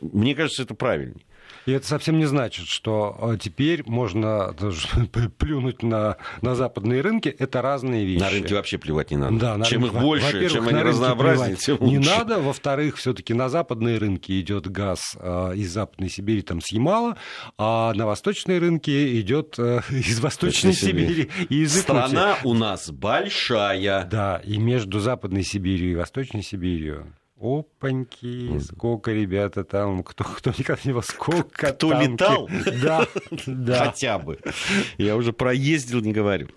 мне 0.00 0.34
кажется, 0.34 0.62
это 0.62 0.74
правильнее. 0.74 1.24
И 1.66 1.72
это 1.72 1.86
совсем 1.86 2.16
не 2.16 2.26
значит, 2.26 2.68
что 2.68 3.16
э, 3.20 3.38
теперь 3.40 3.82
можно 3.86 4.54
плюнуть 5.38 5.82
на, 5.82 6.16
на 6.40 6.54
западные 6.54 7.00
рынки. 7.00 7.28
Это 7.28 7.60
разные 7.60 8.06
вещи. 8.06 8.22
На 8.22 8.30
рынке 8.30 8.54
вообще 8.54 8.78
плевать 8.78 9.10
не 9.10 9.16
надо. 9.16 9.58
Да, 9.58 9.64
чем 9.64 9.82
рынке, 9.82 9.96
их 9.96 10.02
больше, 10.02 10.48
чем 10.48 10.68
они 10.68 10.82
разнообразнее, 10.82 11.56
тем 11.56 11.78
лучше. 11.80 11.90
Не 11.90 11.98
надо. 11.98 12.38
Во-вторых, 12.40 12.96
все-таки 12.96 13.34
на 13.34 13.48
западные 13.48 13.98
рынки 13.98 14.40
идет 14.40 14.70
газ 14.70 15.16
э, 15.18 15.54
из 15.56 15.72
Западной 15.72 16.08
Сибири, 16.08 16.42
там 16.42 16.60
с 16.60 16.70
Ямала, 16.72 17.16
а 17.58 17.92
на 17.94 18.06
восточные 18.06 18.58
рынки 18.58 19.20
идет 19.20 19.56
э, 19.58 19.80
из 19.90 20.20
Восточной 20.20 20.72
Сибири 20.72 21.30
и 21.48 21.62
из 21.62 21.76
Страна 21.76 22.36
у 22.44 22.54
нас 22.54 22.90
большая. 22.90 24.04
Да, 24.04 24.40
и 24.44 24.58
между 24.58 25.00
Западной 25.00 25.42
Сибирью 25.42 25.92
и 25.92 25.94
Восточной 25.96 26.42
Сибирью 26.42 27.12
Опаньки, 27.38 28.58
сколько 28.60 29.12
ребята 29.12 29.62
там, 29.62 30.02
кто, 30.02 30.24
кто 30.24 30.50
никогда 30.56 30.80
не 30.84 31.02
сколько 31.02 31.72
Кто 31.72 31.90
там... 31.90 32.00
летал? 32.00 32.48
Да, 32.82 33.06
да. 33.46 33.84
Хотя 33.86 34.18
бы. 34.18 34.38
Я 34.96 35.16
уже 35.16 35.34
проездил, 35.34 36.00
не 36.00 36.14
говорю. 36.14 36.48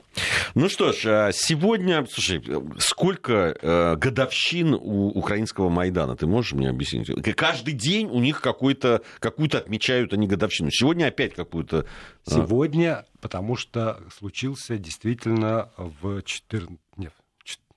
Ну 0.55 0.69
что 0.69 0.93
ж, 0.93 1.05
а 1.05 1.31
сегодня, 1.33 2.05
слушай, 2.09 2.41
сколько 2.77 3.57
э, 3.61 3.95
годовщин 3.97 4.73
у 4.73 5.09
украинского 5.09 5.67
Майдана, 5.67 6.15
ты 6.15 6.27
можешь 6.27 6.53
мне 6.53 6.69
объяснить? 6.69 7.11
Каждый 7.35 7.73
день 7.73 8.07
у 8.07 8.19
них 8.19 8.39
какой-то, 8.39 9.01
какую-то 9.19 9.57
отмечают 9.57 10.13
они 10.13 10.27
годовщину. 10.27 10.71
Сегодня 10.71 11.07
опять 11.07 11.33
какую-то... 11.33 11.85
А? 12.25 12.31
Сегодня, 12.31 13.05
потому 13.19 13.57
что 13.57 14.01
случился 14.17 14.77
действительно 14.77 15.71
в 15.75 16.21
14... 16.21 16.79
Нет, 16.95 17.13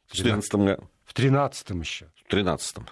в 0.06 0.16
14 0.16 0.54
году. 0.54 0.88
В 1.04 1.14
13 1.14 1.70
еще. 1.70 2.06
В 2.14 2.21
13-м. 2.32 2.86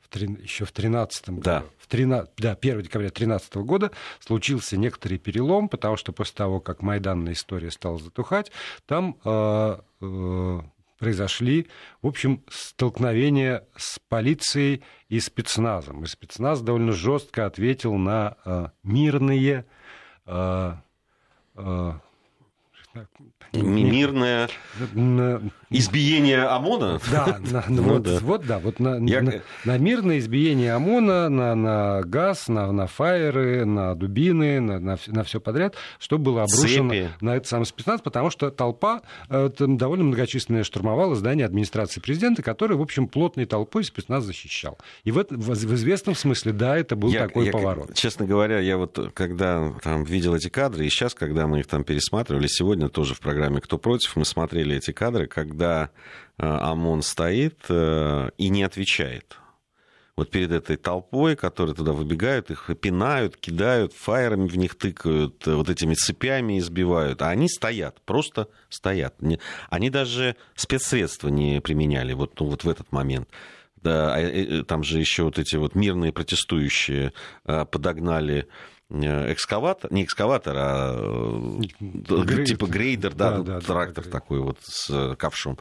В 0.00 0.08
три, 0.08 0.26
еще 0.42 0.64
в 0.64 0.72
13 0.72 1.28
году. 1.30 1.40
Да. 1.42 1.64
В 1.78 1.86
13, 1.86 2.30
да, 2.38 2.52
1 2.52 2.82
декабря 2.82 3.08
2013 3.08 3.56
года 3.56 3.90
случился 4.20 4.76
некоторый 4.76 5.18
перелом, 5.18 5.68
потому 5.68 5.96
что 5.96 6.12
после 6.12 6.34
того, 6.34 6.60
как 6.60 6.82
майданная 6.82 7.32
история 7.34 7.70
стала 7.70 7.98
затухать, 7.98 8.50
там 8.86 9.18
э, 9.24 9.78
э, 10.00 10.60
произошли, 10.98 11.66
в 12.02 12.06
общем, 12.06 12.42
столкновения 12.48 13.66
с 13.76 13.98
полицией 14.08 14.82
и 15.08 15.20
спецназом. 15.20 16.04
И 16.04 16.06
спецназ 16.06 16.60
довольно 16.60 16.92
жестко 16.92 17.46
ответил 17.46 17.94
на 17.96 18.36
э, 18.44 18.66
мирные 18.82 19.66
э, 20.26 20.74
э, 21.54 21.92
Мирное 23.52 24.48
избиение 25.70 26.42
ОМОНа? 26.42 27.00
Да, 27.10 27.38
на, 27.50 27.64
ну, 27.68 27.82
вот, 27.82 28.02
да. 28.02 28.18
вот 28.20 28.46
да, 28.46 28.58
вот 28.58 28.80
на, 28.80 28.96
Я... 29.06 29.22
на, 29.22 29.42
на 29.64 29.78
мирное 29.78 30.18
избиение 30.18 30.72
ОМОНа, 30.74 31.28
на, 31.28 31.54
на 31.54 32.02
газ, 32.02 32.48
на, 32.48 32.72
на 32.72 32.86
фаеры, 32.86 33.64
на 33.64 33.94
дубины, 33.94 34.60
на, 34.60 34.78
на, 34.78 34.98
на 35.06 35.24
все 35.24 35.40
подряд, 35.40 35.74
что 35.98 36.18
было 36.18 36.44
обрушено 36.44 36.90
Цепи. 36.90 37.10
на 37.20 37.36
этот 37.36 37.48
самый 37.48 37.64
спецназ, 37.64 38.00
потому 38.00 38.30
что 38.30 38.50
толпа 38.50 39.02
э, 39.28 39.50
довольно 39.58 40.04
многочисленная 40.04 40.64
штурмовала 40.64 41.14
здание 41.14 41.46
администрации 41.46 42.00
президента, 42.00 42.42
который, 42.42 42.76
в 42.76 42.82
общем, 42.82 43.08
плотной 43.08 43.46
толпой 43.46 43.84
спецназ 43.84 44.24
защищал. 44.24 44.78
И 45.04 45.10
в, 45.10 45.24
в, 45.28 45.30
в 45.30 45.74
известном 45.74 46.14
смысле, 46.14 46.52
да, 46.52 46.76
это 46.76 46.96
был 46.96 47.10
я, 47.10 47.26
такой 47.26 47.46
я, 47.46 47.52
поворот. 47.52 47.94
Честно 47.94 48.26
говоря, 48.26 48.58
я 48.58 48.76
вот 48.76 48.98
когда 49.14 49.72
там 49.82 50.04
видел 50.04 50.34
эти 50.34 50.48
кадры, 50.48 50.86
и 50.86 50.90
сейчас, 50.90 51.14
когда 51.14 51.46
мы 51.46 51.60
их 51.60 51.66
там 51.66 51.84
пересматривали, 51.84 52.46
сегодня 52.46 52.88
тоже 52.88 53.14
в 53.14 53.20
программе 53.20 53.60
«Кто 53.60 53.78
против?» 53.78 54.16
мы 54.16 54.24
смотрели 54.24 54.76
эти 54.76 54.92
кадры, 54.92 55.26
когда 55.26 55.57
э, 55.64 56.44
ОМОН 56.44 57.02
стоит 57.02 57.58
э, 57.68 58.30
и 58.38 58.48
не 58.48 58.62
отвечает. 58.62 59.38
Вот 60.16 60.30
перед 60.30 60.50
этой 60.50 60.76
толпой, 60.76 61.36
которые 61.36 61.76
туда 61.76 61.92
выбегают, 61.92 62.50
их 62.50 62.70
пинают, 62.80 63.36
кидают, 63.36 63.92
фаерами 63.92 64.48
в 64.48 64.56
них 64.56 64.76
тыкают, 64.76 65.46
э, 65.46 65.54
вот 65.54 65.68
этими 65.68 65.94
цепями 65.94 66.58
избивают. 66.58 67.22
А 67.22 67.30
они 67.30 67.48
стоят, 67.48 68.00
просто 68.02 68.48
стоят. 68.68 69.14
Они 69.70 69.90
даже 69.90 70.36
спецсредства 70.54 71.28
не 71.28 71.60
применяли 71.60 72.12
вот, 72.14 72.38
ну, 72.40 72.46
вот 72.46 72.64
в 72.64 72.68
этот 72.68 72.90
момент. 72.92 73.28
Да, 73.76 74.18
там 74.66 74.82
же 74.82 74.98
еще 74.98 75.22
вот 75.22 75.38
эти 75.38 75.54
вот 75.54 75.76
мирные 75.76 76.12
протестующие 76.12 77.12
подогнали 77.44 78.48
экскаватор, 78.90 79.92
не 79.92 80.04
экскаватор, 80.04 80.54
а 80.56 80.96
э, 80.96 81.60
Грейдер. 81.80 82.44
типа 82.44 82.66
грейдер, 82.66 83.14
да, 83.14 83.38
да, 83.38 83.42
да 83.42 83.60
трактор 83.60 84.04
да, 84.04 84.10
такой 84.10 84.40
вот 84.40 84.58
с 84.62 85.14
ковшом. 85.16 85.58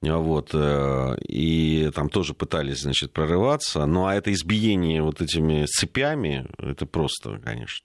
Вот. 0.00 0.50
Э, 0.54 1.16
и 1.28 1.90
там 1.94 2.08
тоже 2.08 2.34
пытались, 2.34 2.80
значит, 2.80 3.12
прорываться. 3.12 3.84
Ну, 3.84 4.06
а 4.06 4.14
это 4.14 4.32
избиение 4.32 5.02
вот 5.02 5.20
этими 5.20 5.66
цепями, 5.66 6.46
это 6.58 6.86
просто, 6.86 7.38
конечно 7.44 7.84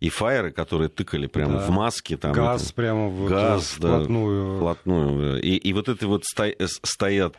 и 0.00 0.08
фаеры, 0.08 0.50
которые 0.50 0.88
тыкали 0.88 1.26
прямо 1.26 1.54
да. 1.54 1.66
в 1.66 1.70
маске. 1.70 2.16
Там, 2.16 2.32
газ 2.32 2.66
это, 2.66 2.74
прямо 2.74 3.08
вот 3.08 3.30
газ, 3.30 3.72
вплотную. 3.72 4.52
Да, 4.52 4.56
вплотную. 4.56 5.42
И, 5.42 5.56
и 5.56 5.72
вот 5.72 5.88
эти 5.88 6.04
вот 6.04 6.24
стоят 6.24 7.36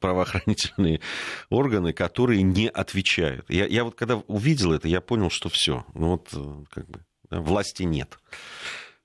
правоохранительные 0.00 1.00
органы, 1.50 1.92
которые 1.92 2.42
не 2.42 2.68
отвечают. 2.68 3.48
Я, 3.48 3.66
я 3.66 3.84
вот 3.84 3.94
когда 3.94 4.16
увидел 4.26 4.72
это, 4.72 4.88
я 4.88 5.00
понял, 5.00 5.30
что 5.30 5.48
все. 5.48 5.84
Ну 5.94 6.08
вот 6.08 6.28
как 6.70 6.88
бы 6.88 7.00
да, 7.30 7.40
власти 7.40 7.82
нет. 7.84 8.18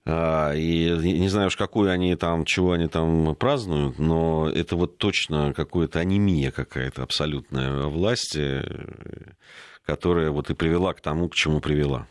А, 0.06 0.54
и 0.54 0.90
не 0.90 1.30
знаю 1.30 1.48
уж, 1.48 1.58
какую 1.58 1.92
они 1.92 2.16
там, 2.16 2.46
чего 2.46 2.74
они 2.74 2.88
там 2.88 3.36
празднуют, 3.36 4.00
но 4.00 4.50
это 4.50 4.76
вот 4.76 4.98
точно 4.98 5.54
какая-то 5.54 6.00
анемия 6.00 6.52
какая-то 6.52 7.04
абсолютная 7.04 7.84
власти, 7.84 8.64
которая 9.86 10.32
вот 10.32 10.50
и 10.50 10.56
привела 10.56 10.94
к 10.94 11.02
тому, 11.02 11.30
к 11.30 11.36
чему 11.36 11.60
привела. 11.60 12.08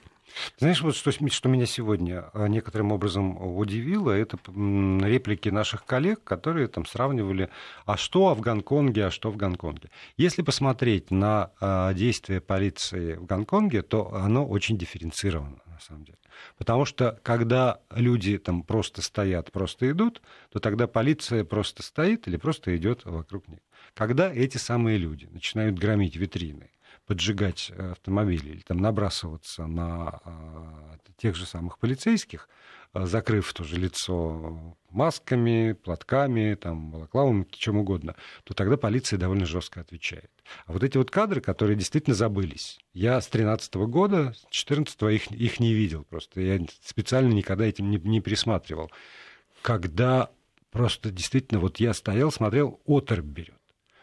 Знаешь, 0.59 0.81
вот 0.83 0.97
что, 0.97 1.11
что 1.11 1.49
меня 1.49 1.67
сегодня 1.67 2.31
а, 2.33 2.47
некоторым 2.47 2.93
образом 2.93 3.37
удивило, 3.57 4.11
это 4.11 4.39
реплики 4.47 5.49
наших 5.49 5.85
коллег, 5.85 6.23
которые 6.25 6.69
там 6.69 6.87
сравнивали, 6.87 7.51
а 7.87 7.97
что 7.97 8.35
в 8.35 8.41
Гонконге, 8.41 9.07
а 9.07 9.11
что 9.11 9.31
в 9.31 9.37
Гонконге. 9.37 9.91
Если 10.17 10.43
посмотреть 10.43 11.11
на 11.11 11.51
а, 11.61 11.93
действия 11.95 12.41
полиции 12.41 13.15
в 13.15 13.27
Гонконге, 13.27 13.83
то 13.83 14.13
оно 14.15 14.47
очень 14.47 14.79
дифференцировано, 14.79 15.59
на 15.67 15.81
самом 15.81 16.05
деле. 16.05 16.19
Потому 16.57 16.85
что 16.85 17.19
когда 17.23 17.81
люди 17.91 18.39
там 18.39 18.63
просто 18.63 19.03
стоят, 19.03 19.53
просто 19.53 19.91
идут, 19.91 20.23
то 20.53 20.61
тогда 20.61 20.87
полиция 20.87 21.45
просто 21.45 21.83
стоит 21.83 22.29
или 22.29 22.37
просто 22.37 22.77
идет 22.77 23.05
вокруг 23.05 23.49
них. 23.49 23.61
Когда 23.95 24.33
эти 24.33 24.59
самые 24.59 24.99
люди 24.99 25.27
начинают 25.27 25.79
громить 25.79 26.17
витрины, 26.17 26.71
поджигать 27.09 27.73
э, 27.75 27.93
автомобили 27.93 28.51
или 28.51 28.61
там 28.61 28.77
набрасываться 28.77 29.67
на 29.67 30.21
а, 30.25 30.99
тех 31.17 31.35
же 31.35 31.47
самых 31.47 31.79
полицейских, 31.79 32.51
а, 32.93 33.07
закрыв 33.07 33.51
тоже 33.55 33.77
лицо 33.77 34.77
масками, 34.91 35.73
платками, 35.73 36.55
там, 36.55 36.91
балаклавами, 36.91 37.47
чем 37.51 37.79
угодно, 37.79 38.15
то 38.45 38.53
тогда 38.53 38.77
полиция 38.77 39.19
довольно 39.19 39.47
жестко 39.47 39.81
отвечает. 39.81 40.31
А 40.67 40.75
вот 40.75 40.85
эти 40.85 40.99
вот 40.99 41.11
кадры, 41.11 41.41
которые 41.41 41.77
действительно 41.77 42.15
забылись, 42.15 42.79
я 42.93 43.19
с 43.23 43.27
13 43.29 43.75
года, 43.87 44.35
с 44.35 44.47
14 44.51 45.03
их, 45.05 45.33
их 45.33 45.61
не 45.61 45.73
видел 45.73 46.05
просто, 46.05 46.43
я 46.43 46.61
специально 46.85 47.33
никогда 47.33 47.65
этим 47.65 47.91
не, 47.91 47.97
не 47.97 48.21
пересматривал. 48.21 48.91
Когда 49.63 50.29
просто 50.71 51.11
действительно, 51.11 51.59
вот 51.59 51.81
я 51.81 51.95
стоял, 51.95 52.31
смотрел, 52.31 52.83
оторопь 52.87 53.25
берет. 53.25 53.55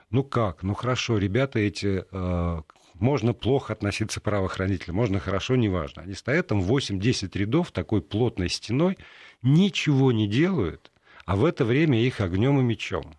Ну 0.09 0.24
как? 0.24 0.63
Ну 0.63 0.74
хорошо, 0.74 1.19
ребята 1.19 1.59
эти 1.59 2.03
э, 2.12 2.62
можно 2.99 3.33
плохо 3.33 3.73
относиться 3.73 4.19
к 4.19 4.23
правоохранителям, 4.23 4.95
можно 4.95 5.19
хорошо, 5.19 5.55
неважно. 5.55 6.03
Они 6.03 6.13
стоят 6.13 6.47
там 6.47 6.61
8-10 6.61 7.37
рядов 7.37 7.71
такой 7.71 8.01
плотной 8.01 8.49
стеной, 8.49 8.97
ничего 9.41 10.11
не 10.11 10.27
делают, 10.27 10.91
а 11.25 11.35
в 11.35 11.45
это 11.45 11.65
время 11.65 12.01
их 12.01 12.21
огнем 12.21 12.59
и 12.59 12.63
мечом. 12.63 13.15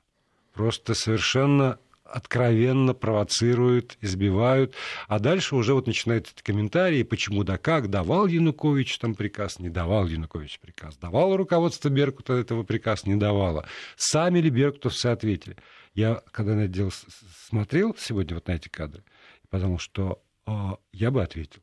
Просто 0.54 0.94
совершенно 0.94 1.78
откровенно 2.04 2.94
провоцируют, 2.94 3.98
избивают. 4.00 4.74
А 5.08 5.18
дальше 5.18 5.56
уже 5.56 5.74
вот 5.74 5.86
начинают 5.86 6.32
эти 6.32 6.42
комментарии, 6.42 7.02
почему 7.02 7.44
да 7.44 7.58
как, 7.58 7.90
давал 7.90 8.26
Янукович 8.26 8.98
там 8.98 9.14
приказ, 9.14 9.58
не 9.58 9.68
давал 9.68 10.06
Янукович 10.06 10.60
приказ, 10.60 10.96
давало 10.96 11.36
руководство 11.36 11.88
Беркута 11.88 12.34
этого 12.34 12.62
приказ, 12.62 13.06
не 13.06 13.16
давало. 13.16 13.66
Сами 13.96 14.38
ли 14.38 14.50
беркутовцы 14.50 15.06
ответили? 15.06 15.56
Я, 15.94 16.22
когда 16.30 16.54
на 16.54 16.60
это 16.60 16.72
дело 16.72 16.90
смотрел 17.48 17.96
сегодня 17.98 18.34
вот 18.34 18.46
на 18.48 18.52
эти 18.52 18.68
кадры, 18.68 19.02
потому 19.50 19.78
что 19.78 20.22
э, 20.46 20.52
я 20.92 21.10
бы 21.10 21.22
ответил. 21.22 21.60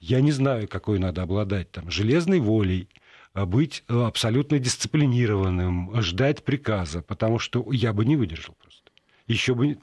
Я 0.00 0.20
не 0.20 0.32
знаю, 0.32 0.68
какой 0.68 0.98
надо 0.98 1.22
обладать 1.22 1.70
там 1.70 1.90
железной 1.90 2.40
волей, 2.40 2.88
а 3.32 3.46
быть 3.46 3.84
э, 3.88 4.00
абсолютно 4.00 4.58
дисциплинированным, 4.58 6.00
ждать 6.02 6.44
приказа, 6.44 7.02
потому 7.02 7.38
что 7.38 7.66
я 7.72 7.92
бы 7.92 8.04
не 8.04 8.16
выдержал 8.16 8.54
просто. 8.60 8.90
Еще 9.26 9.54
бы 9.54 9.78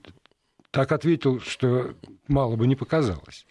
так 0.71 0.91
ответил, 0.91 1.39
что 1.39 1.95
мало 2.27 2.55
бы 2.55 2.67
не 2.67 2.75
показалось. 2.75 3.45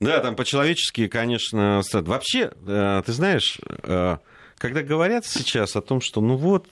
Да, 0.00 0.20
там 0.20 0.36
по-человечески, 0.36 1.08
конечно, 1.08 1.82
вообще, 1.92 2.52
э, 2.66 3.02
ты 3.04 3.12
знаешь, 3.12 3.58
э, 3.82 4.18
когда 4.58 4.82
говорят 4.82 5.24
сейчас 5.24 5.76
о 5.76 5.82
том, 5.82 6.00
что 6.00 6.20
ну 6.20 6.36
вот 6.36 6.68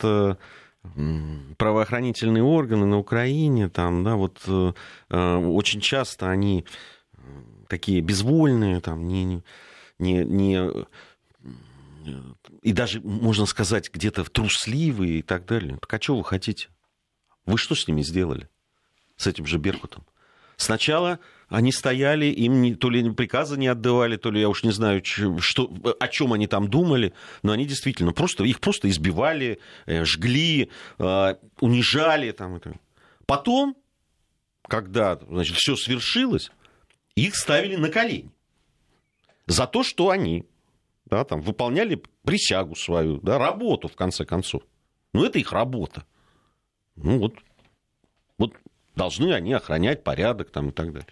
правоохранительные 1.56 2.42
органы 2.42 2.86
на 2.86 2.98
Украине, 2.98 3.68
там, 3.68 4.04
да, 4.04 4.16
вот 4.16 4.42
э, 4.46 4.72
э, 5.10 5.36
очень 5.36 5.80
часто 5.80 6.30
они 6.30 6.66
такие 7.68 8.00
безвольные, 8.00 8.80
там, 8.80 9.08
не, 9.08 9.42
не, 9.98 10.24
не, 10.24 10.86
и 12.62 12.72
даже, 12.72 13.00
можно 13.00 13.46
сказать, 13.46 13.90
где-то 13.92 14.24
трусливые 14.24 15.20
и 15.20 15.22
так 15.22 15.46
далее. 15.46 15.78
Так 15.80 15.94
а 15.94 16.00
что 16.00 16.16
вы 16.16 16.24
хотите? 16.24 16.68
Вы 17.46 17.58
что 17.58 17.74
с 17.74 17.88
ними 17.88 18.02
сделали? 18.02 18.48
С 19.16 19.26
этим 19.26 19.46
же 19.46 19.58
Беркутом? 19.58 20.04
Сначала 20.56 21.18
они 21.48 21.72
стояли, 21.72 22.26
им 22.26 22.62
не, 22.62 22.74
то 22.74 22.90
ли 22.90 23.08
приказы 23.10 23.56
не 23.56 23.68
отдавали, 23.68 24.16
то 24.16 24.30
ли 24.30 24.40
я 24.40 24.48
уж 24.48 24.62
не 24.64 24.72
знаю, 24.72 25.02
что, 25.04 25.72
о 26.00 26.08
чем 26.08 26.32
они 26.32 26.46
там 26.46 26.68
думали, 26.68 27.12
но 27.42 27.52
они 27.52 27.66
действительно 27.66 28.12
просто, 28.12 28.44
их 28.44 28.60
просто 28.60 28.88
избивали, 28.88 29.60
э, 29.86 30.04
жгли, 30.04 30.70
э, 30.98 31.34
унижали. 31.60 32.30
Там, 32.32 32.60
Потом, 33.26 33.76
когда 34.66 35.18
значит, 35.28 35.56
все 35.56 35.76
свершилось, 35.76 36.50
их 37.14 37.36
ставили 37.36 37.76
на 37.76 37.88
колени 37.88 38.30
за 39.46 39.66
то, 39.66 39.82
что 39.82 40.10
они 40.10 40.46
да, 41.06 41.24
там, 41.24 41.40
выполняли 41.40 42.02
присягу 42.24 42.74
свою, 42.74 43.18
да, 43.18 43.38
работу, 43.38 43.88
в 43.88 43.96
конце 43.96 44.24
концов. 44.24 44.62
Ну, 45.12 45.24
это 45.24 45.38
их 45.38 45.52
работа. 45.52 46.04
Ну, 46.96 47.18
вот, 47.18 47.34
вот 48.38 48.54
должны 48.96 49.32
они 49.32 49.52
охранять 49.52 50.04
порядок 50.04 50.50
там, 50.50 50.70
и 50.70 50.72
так 50.72 50.92
далее. 50.92 51.08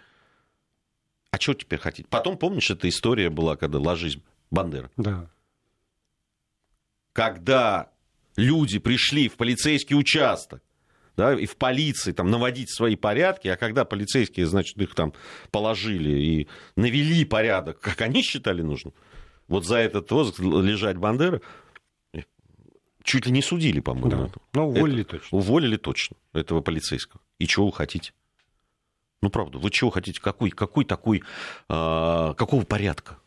А 1.31 1.41
что 1.41 1.55
теперь 1.55 1.79
хотите? 1.79 2.09
Потом, 2.11 2.37
помнишь, 2.37 2.71
эта 2.71 2.89
история 2.89 3.31
была, 3.31 3.57
когда 3.57 3.79
ложись 3.79 4.19
Бандера? 4.51 4.91
Да. 4.97 5.31
Когда 7.15 7.91
люди 8.37 8.79
пришли 8.79 9.29
в 9.29 9.37
полицейский 9.37 9.97
участок, 9.97 10.63
да, 11.17 11.35
и 11.35 11.47
в 11.47 11.57
полиции 11.57 12.13
там 12.13 12.31
наводить 12.31 12.75
свои 12.75 12.97
порядки, 12.97 13.49
а 13.49 13.57
когда 13.57 13.85
полицейские, 13.85 14.47
значит, 14.47 14.79
их 14.79 14.95
там 14.95 15.13
положили 15.51 16.11
и 16.11 16.49
навели 16.77 17.25
порядок, 17.25 17.81
как 17.81 18.01
они 18.01 18.23
считали 18.23 18.63
нужным, 18.63 18.95
вот 19.49 19.67
за 19.67 19.77
этот 19.77 20.11
розыск 20.11 20.39
лежать 20.39 20.97
Бандера 20.97 21.43
чуть 23.03 23.27
ли 23.27 23.33
не 23.33 23.43
судили, 23.43 23.81
по-моему. 23.81 24.29
Да. 24.29 24.41
Ну, 24.55 24.69
уволили 24.69 25.03
это, 25.03 25.19
точно. 25.19 25.39
Уволили 25.39 25.77
точно 25.77 26.17
этого 26.33 26.61
полицейского. 26.61 27.21
И 27.43 27.47
чего 27.49 27.67
вы 27.67 27.73
хотите? 27.73 28.13
Ну, 29.21 29.29
правда, 29.29 29.59
вы 29.59 29.69
чего 29.71 29.91
хотите? 29.91 30.21
Какой, 30.21 30.51
какой 30.51 30.85
такой, 30.85 31.25
а, 31.69 32.35
какого 32.35 32.65
порядка? 32.65 33.19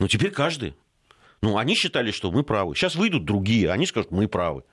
Ну, 0.00 0.08
теперь 0.08 0.32
каждый. 0.32 0.74
Ну, 1.40 1.56
они 1.56 1.76
считали, 1.76 2.10
что 2.10 2.32
мы 2.32 2.42
правы. 2.42 2.74
Сейчас 2.74 2.96
выйдут 2.96 3.24
другие, 3.24 3.70
они 3.70 3.86
скажут, 3.86 4.10
мы 4.10 4.26
правы. 4.26 4.64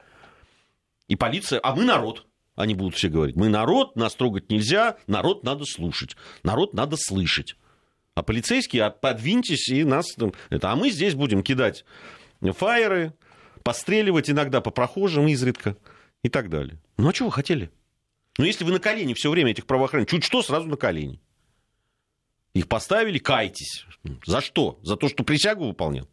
И 1.07 1.15
полиция, 1.15 1.59
а 1.61 1.75
мы 1.75 1.83
народ. 1.83 2.25
Они 2.55 2.73
будут 2.73 2.95
все 2.95 3.07
говорить, 3.07 3.35
мы 3.35 3.49
народ, 3.49 3.95
нас 3.95 4.15
трогать 4.15 4.49
нельзя, 4.49 4.97
народ 5.05 5.43
надо 5.43 5.65
слушать, 5.65 6.15
народ 6.41 6.73
надо 6.73 6.97
слышать. 6.97 7.55
А 8.15 8.23
полицейские, 8.23 8.89
подвиньтесь 8.89 9.69
и 9.69 9.83
нас... 9.83 10.07
Это, 10.49 10.71
а 10.71 10.75
мы 10.75 10.89
здесь 10.89 11.13
будем 11.13 11.43
кидать 11.43 11.85
фаеры, 12.41 13.13
постреливать 13.63 14.31
иногда 14.31 14.59
по 14.59 14.71
прохожим 14.71 15.27
изредка 15.27 15.77
и 16.23 16.29
так 16.29 16.49
далее. 16.49 16.79
Ну, 16.97 17.09
а 17.09 17.13
что 17.13 17.25
вы 17.25 17.31
хотели? 17.31 17.69
Ну, 18.37 18.45
если 18.45 18.63
вы 18.63 18.71
на 18.71 18.79
колени 18.79 19.13
все 19.13 19.29
время 19.29 19.51
этих 19.51 19.65
правоохранителей, 19.65 20.19
чуть 20.19 20.25
что, 20.25 20.41
сразу 20.41 20.67
на 20.67 20.77
колени. 20.77 21.19
Их 22.53 22.67
поставили, 22.67 23.17
кайтесь. 23.17 23.85
За 24.25 24.41
что? 24.41 24.79
За 24.83 24.95
то, 24.95 25.09
что 25.09 25.23
присягу 25.23 25.65
выполнял? 25.65 26.07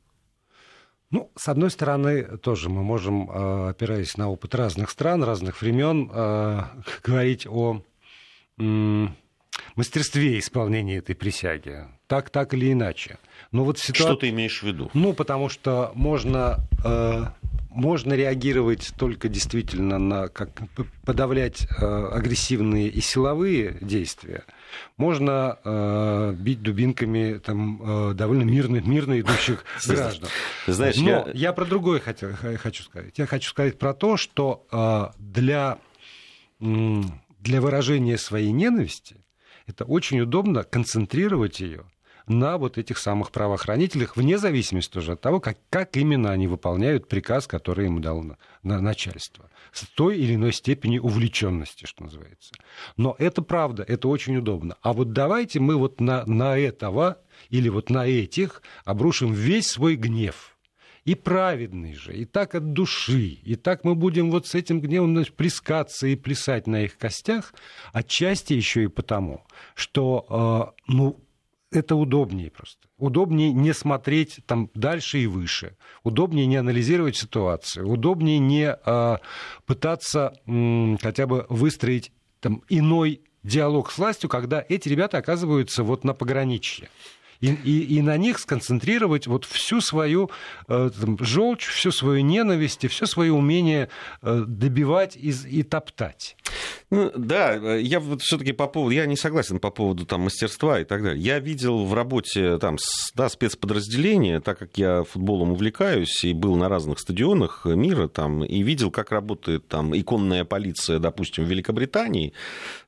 Ну, 1.11 1.31
с 1.37 1.49
одной 1.49 1.71
стороны, 1.71 2.39
тоже 2.39 2.69
мы 2.69 2.83
можем, 2.83 3.29
э, 3.31 3.71
опираясь 3.71 4.17
на 4.17 4.31
опыт 4.31 4.55
разных 4.55 4.91
стран, 4.91 5.25
разных 5.25 5.61
времен, 5.61 6.09
э, 6.13 6.63
говорить 7.03 7.47
о 7.47 7.83
мастерстве 9.75 10.39
исполнения 10.39 10.99
этой 10.99 11.15
присяги. 11.15 11.89
Так, 12.07 12.31
так 12.31 12.55
или 12.55 12.73
иначе. 12.73 13.19
Но 13.53 13.65
вот 13.65 13.79
ситуация... 13.79 14.07
Что 14.07 14.17
ты 14.17 14.29
имеешь 14.29 14.63
в 14.63 14.67
виду? 14.67 14.91
Ну, 14.95 15.13
потому 15.13 15.49
что 15.49 15.91
можно, 15.95 16.59
э, 16.85 17.25
можно 17.71 18.15
реагировать 18.15 18.93
только 18.99 19.29
действительно 19.29 19.99
на 19.99 20.29
как 20.29 20.51
подавлять 21.05 21.67
э, 21.71 22.09
агрессивные 22.13 22.89
и 22.89 23.01
силовые 23.01 23.79
действия. 23.81 24.45
Можно 24.97 25.59
э, 25.65 26.35
бить 26.37 26.63
дубинками 26.63 27.39
там, 27.39 28.11
э, 28.11 28.15
довольно 28.15 28.43
мирно, 28.43 28.81
мирно 28.81 29.21
идущих 29.21 29.65
граждан. 29.87 30.29
Знаешь, 30.67 30.97
Но 30.97 31.11
я... 31.11 31.31
я 31.33 31.53
про 31.53 31.65
другое 31.65 32.01
хотел, 32.01 32.31
хочу 32.59 32.83
сказать. 32.83 33.17
Я 33.19 33.27
хочу 33.27 33.49
сказать 33.49 33.79
про 33.79 33.95
то, 33.95 34.17
что 34.17 34.67
э, 34.71 35.07
для, 35.19 35.79
для 36.59 37.61
выражения 37.61 38.19
своей 38.19 38.51
ненависти 38.51 39.25
это 39.67 39.85
очень 39.85 40.21
удобно 40.21 40.65
концентрировать 40.65 41.61
ее 41.61 41.85
на 42.27 42.59
вот 42.59 42.79
этих 42.79 42.99
самых 42.99 43.31
правоохранителях, 43.31 44.17
вне 44.17 44.39
зависимости 44.39 44.93
тоже 44.93 45.13
от 45.13 45.21
того, 45.21 45.41
как, 45.41 45.59
как 45.71 45.97
именно 45.97 46.31
они 46.31 46.47
выполняют 46.47 47.09
приказ, 47.09 47.47
который 47.47 47.87
им 47.87 48.01
дало 48.01 48.23
на, 48.23 48.39
на 48.63 48.81
начальство. 48.81 49.51
С 49.73 49.87
той 49.87 50.19
или 50.19 50.35
иной 50.35 50.53
степени 50.53 50.99
увлеченности, 50.99 51.87
что 51.87 52.05
называется. 52.05 52.55
Но 52.97 53.15
это 53.19 53.43
правда, 53.43 53.85
это 53.87 54.09
очень 54.09 54.37
удобно. 54.37 54.77
А 54.83 54.93
вот 54.93 55.13
давайте 55.13 55.61
мы 55.61 55.77
вот 55.77 56.01
на, 56.01 56.25
на 56.27 56.59
этого 56.59 57.19
или 57.49 57.69
вот 57.69 57.91
на 57.91 58.07
этих 58.07 58.63
обрушим 58.85 59.33
весь 59.33 59.69
свой 59.69 59.97
гнев 59.97 60.57
и 61.05 61.15
праведный 61.15 61.95
же, 61.95 62.15
и 62.15 62.25
так 62.25 62.55
от 62.55 62.73
души, 62.73 63.39
и 63.43 63.57
так 63.57 63.85
мы 63.85 63.95
будем 63.95 64.31
вот 64.31 64.47
с 64.47 64.55
этим 64.55 64.81
гневом 64.81 65.15
значит, 65.15 65.35
плескаться 65.35 66.07
и 66.07 66.15
плясать 66.15 66.67
на 66.67 66.83
их 66.83 66.99
костях, 66.99 67.55
отчасти 67.93 68.53
еще 68.53 68.85
и 68.85 68.89
потому, 68.89 69.45
что, 69.75 70.75
э, 70.77 70.83
ну, 70.89 71.21
это 71.71 71.97
удобнее 71.97 72.51
просто. 72.51 72.89
Удобнее 72.99 73.53
не 73.53 73.73
смотреть 73.73 74.41
там 74.47 74.71
дальше 74.75 75.19
и 75.21 75.27
выше. 75.27 75.77
Удобнее 76.03 76.47
не 76.47 76.57
анализировать 76.57 77.17
ситуацию. 77.17 77.89
Удобнее 77.89 78.39
не 78.39 78.77
э, 78.85 79.17
пытаться 79.67 80.35
э, 80.47 80.97
хотя 81.01 81.27
бы 81.27 81.47
выстроить 81.49 82.13
там 82.41 82.63
иной 82.69 83.23
диалог 83.43 83.91
с 83.91 83.99
властью, 83.99 84.29
когда 84.29 84.65
эти 84.69 84.89
ребята 84.89 85.19
оказываются 85.19 85.83
вот 85.83 86.05
на 86.05 86.13
пограничье 86.13 86.89
и, 87.41 87.49
и, 87.53 87.97
и 87.97 88.03
на 88.03 88.17
них 88.17 88.39
сконцентрировать 88.39 89.27
вот 89.27 89.45
всю 89.45 89.81
свою 89.81 90.31
э, 90.69 90.91
там, 90.99 91.19
желчь, 91.21 91.67
всю 91.67 91.91
свою 91.91 92.23
ненависть 92.23 92.85
и 92.85 92.89
все 92.89 93.07
свое 93.07 93.33
умение 93.33 93.89
э, 94.23 94.45
добивать 94.47 95.17
и, 95.17 95.31
и 95.49 95.63
топтать. 95.63 96.37
Ну, 96.91 97.13
да, 97.17 97.55
я 97.77 98.01
вот 98.01 98.21
все-таки 98.21 98.51
по 98.51 98.67
поводу, 98.67 98.93
я 98.93 99.07
не 99.07 99.17
согласен 99.17 99.61
по 99.61 99.71
поводу 99.71 100.05
там 100.07 100.23
мастерства 100.23 100.81
и 100.81 100.85
так 100.85 101.05
далее. 101.05 101.23
Я 101.23 101.39
видел 101.39 101.85
в 101.85 101.95
работе 101.95 102.59
там 102.59 102.79
да, 103.15 103.29
спецподразделения, 103.29 104.41
так 104.41 104.59
как 104.59 104.77
я 104.77 105.05
футболом 105.05 105.53
увлекаюсь 105.53 106.25
и 106.25 106.33
был 106.33 106.57
на 106.57 106.69
разных 106.69 106.99
стадионах 106.99 107.65
мира 107.65 108.09
там 108.09 108.45
и 108.45 108.63
видел, 108.63 108.91
как 108.91 109.13
работает 109.13 109.69
там 109.69 109.97
иконная 109.97 110.45
полиция, 110.45 110.99
допустим, 110.99 111.45
в 111.45 111.49
Великобритании, 111.49 112.33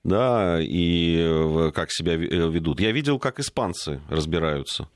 да, 0.03 0.59
и 0.61 1.19
э, 1.21 1.71
как 1.73 1.93
себя 1.93 2.17
ведут. 2.17 2.81
Я 2.81 2.91
видел, 2.91 3.21
как 3.21 3.39
испанцы 3.39 4.01
разбираются. 4.09 4.89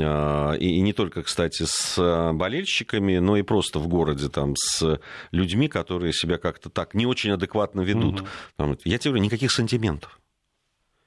А, 0.00 0.52
и 0.52 0.80
не 0.80 0.92
только, 0.92 1.22
кстати, 1.22 1.64
с 1.66 1.96
а, 1.98 2.32
болельщиками, 2.32 3.18
но 3.18 3.36
и 3.36 3.42
просто 3.42 3.78
в 3.78 3.88
городе, 3.88 4.28
там, 4.28 4.54
с 4.56 5.00
людьми, 5.30 5.68
которые 5.68 6.12
себя 6.12 6.38
как-то 6.38 6.70
так 6.70 6.94
не 6.94 7.06
очень 7.06 7.30
адекватно 7.32 7.80
ведут. 7.80 8.24
Угу. 8.58 8.78
Я 8.84 8.98
тебе 8.98 9.12
говорю, 9.12 9.24
никаких 9.24 9.50
сантиментов. 9.52 10.20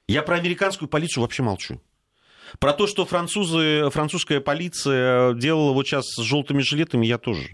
Я 0.08 0.22
про 0.22 0.36
американскую 0.36 0.88
полицию 0.88 1.22
вообще 1.22 1.42
молчу. 1.42 1.80
Про 2.58 2.72
то, 2.72 2.86
что 2.86 3.04
французы, 3.04 3.90
французская 3.90 4.40
полиция 4.40 5.34
делала 5.34 5.72
вот 5.72 5.86
сейчас 5.86 6.06
с 6.06 6.22
желтыми 6.22 6.62
жилетами, 6.62 7.06
я 7.06 7.18
тоже. 7.18 7.48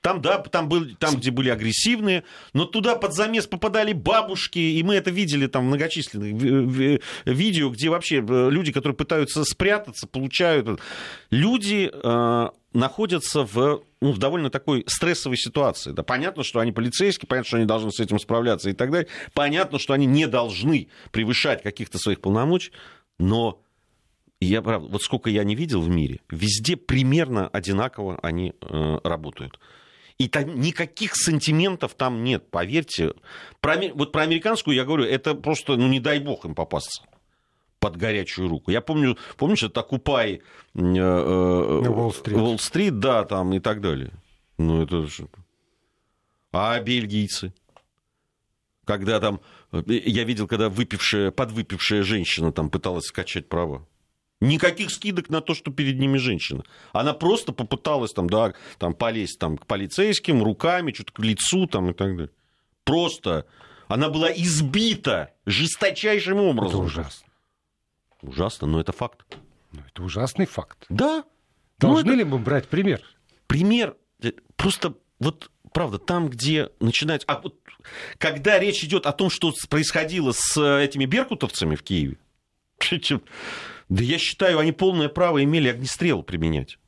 Там, 0.00 0.20
да, 0.20 0.38
там, 0.38 0.68
был, 0.68 0.86
там, 0.98 1.16
где 1.16 1.30
были 1.30 1.48
агрессивные, 1.48 2.24
но 2.52 2.64
туда 2.64 2.96
под 2.96 3.14
замес 3.14 3.46
попадали 3.46 3.92
бабушки, 3.92 4.58
и 4.58 4.82
мы 4.82 4.94
это 4.94 5.10
видели 5.10 5.46
там 5.46 5.64
в 5.64 5.68
многочисленных 5.68 7.00
видео, 7.24 7.70
где 7.70 7.88
вообще 7.88 8.24
э, 8.26 8.50
люди, 8.50 8.72
которые 8.72 8.96
пытаются 8.96 9.44
спрятаться, 9.44 10.06
получают... 10.06 10.80
Люди 11.30 11.90
э, 11.92 12.48
находятся 12.72 13.44
в, 13.44 13.82
ну, 14.00 14.12
в 14.12 14.18
довольно 14.18 14.50
такой 14.50 14.84
стрессовой 14.86 15.36
ситуации. 15.36 15.92
Да, 15.92 16.02
понятно, 16.02 16.42
что 16.44 16.60
они 16.60 16.72
полицейские, 16.72 17.28
понятно, 17.28 17.48
что 17.48 17.56
они 17.56 17.66
должны 17.66 17.90
с 17.90 18.00
этим 18.00 18.18
справляться 18.18 18.70
и 18.70 18.72
так 18.72 18.90
далее. 18.90 19.08
Понятно, 19.34 19.78
что 19.78 19.94
они 19.94 20.06
не 20.06 20.26
должны 20.26 20.88
превышать 21.10 21.62
каких-то 21.62 21.98
своих 21.98 22.20
полномочий, 22.20 22.72
но 23.18 23.60
я, 24.46 24.62
правда, 24.62 24.88
вот 24.88 25.02
сколько 25.02 25.30
я 25.30 25.44
не 25.44 25.54
видел 25.54 25.80
в 25.80 25.88
мире, 25.88 26.20
везде 26.30 26.76
примерно 26.76 27.48
одинаково 27.48 28.18
они 28.22 28.54
э, 28.60 28.98
работают. 29.02 29.58
И 30.18 30.28
там 30.28 30.60
никаких 30.60 31.14
сантиментов 31.14 31.94
там 31.94 32.24
нет, 32.24 32.50
поверьте. 32.50 33.14
Про, 33.60 33.76
вот 33.94 34.12
про 34.12 34.22
американскую 34.22 34.76
я 34.76 34.84
говорю, 34.84 35.04
это 35.04 35.34
просто, 35.34 35.76
ну 35.76 35.88
не 35.88 36.00
дай 36.00 36.18
бог 36.18 36.44
им 36.44 36.54
попасться 36.54 37.02
под 37.78 37.96
горячую 37.96 38.48
руку. 38.48 38.70
Я 38.70 38.80
помню, 38.80 39.16
помнишь, 39.36 39.62
это 39.62 39.80
Окупай 39.80 40.40
э, 40.74 40.80
э, 40.80 41.88
Уолл-стрит. 41.88 42.36
Уолл-стрит, 42.36 42.98
да, 42.98 43.24
там 43.24 43.52
и 43.54 43.60
так 43.60 43.80
далее. 43.80 44.12
Ну, 44.56 44.82
это 44.82 45.06
же... 45.06 45.28
А 46.50 46.80
бельгийцы? 46.80 47.52
Когда 48.84 49.20
там, 49.20 49.40
э, 49.72 49.82
я 49.86 50.24
видел, 50.24 50.48
когда 50.48 50.68
выпившая, 50.68 51.30
подвыпившая 51.30 52.02
женщина 52.02 52.52
там 52.52 52.70
пыталась 52.70 53.06
скачать 53.06 53.48
права. 53.48 53.86
Никаких 54.40 54.90
скидок 54.90 55.30
на 55.30 55.40
то, 55.40 55.54
что 55.54 55.72
перед 55.72 55.98
ними 55.98 56.16
женщина. 56.16 56.64
Она 56.92 57.12
просто 57.12 57.52
попыталась 57.52 58.12
там, 58.12 58.30
да, 58.30 58.54
там, 58.78 58.94
полезть 58.94 59.38
там, 59.38 59.58
к 59.58 59.66
полицейским 59.66 60.42
руками, 60.42 60.92
что-то 60.92 61.12
к 61.12 61.18
лицу 61.20 61.66
там, 61.66 61.90
и 61.90 61.92
так 61.92 62.16
далее. 62.16 62.30
Просто 62.84 63.46
она 63.88 64.08
была 64.08 64.30
избита 64.30 65.34
жесточайшим 65.44 66.38
образом. 66.38 66.68
Это 66.68 66.78
ужасно. 66.78 67.28
Ужасно, 68.22 68.66
но 68.68 68.80
это 68.80 68.92
факт. 68.92 69.38
Ну, 69.72 69.80
это 69.86 70.02
ужасный 70.02 70.46
факт. 70.46 70.86
Да. 70.88 71.24
Должны 71.78 72.12
ну, 72.12 72.16
ли 72.16 72.24
мы 72.24 72.38
брать 72.38 72.68
пример? 72.68 73.02
Пример, 73.46 73.96
э, 74.22 74.32
просто 74.56 74.94
вот 75.18 75.50
правда, 75.72 75.98
там, 75.98 76.28
где 76.28 76.70
начинать... 76.80 77.24
А 77.26 77.40
вот 77.40 77.56
когда 78.18 78.58
речь 78.58 78.82
идет 78.84 79.06
о 79.06 79.12
том, 79.12 79.30
что 79.30 79.52
происходило 79.68 80.32
с 80.32 80.60
этими 80.60 81.06
беркутовцами 81.06 81.76
в 81.76 81.82
Киеве, 81.82 82.18
да 83.88 84.02
я 84.02 84.18
считаю, 84.18 84.58
они 84.58 84.72
полное 84.72 85.08
право 85.08 85.42
имели 85.42 85.68
огнестрел 85.68 86.22
применять. 86.22 86.78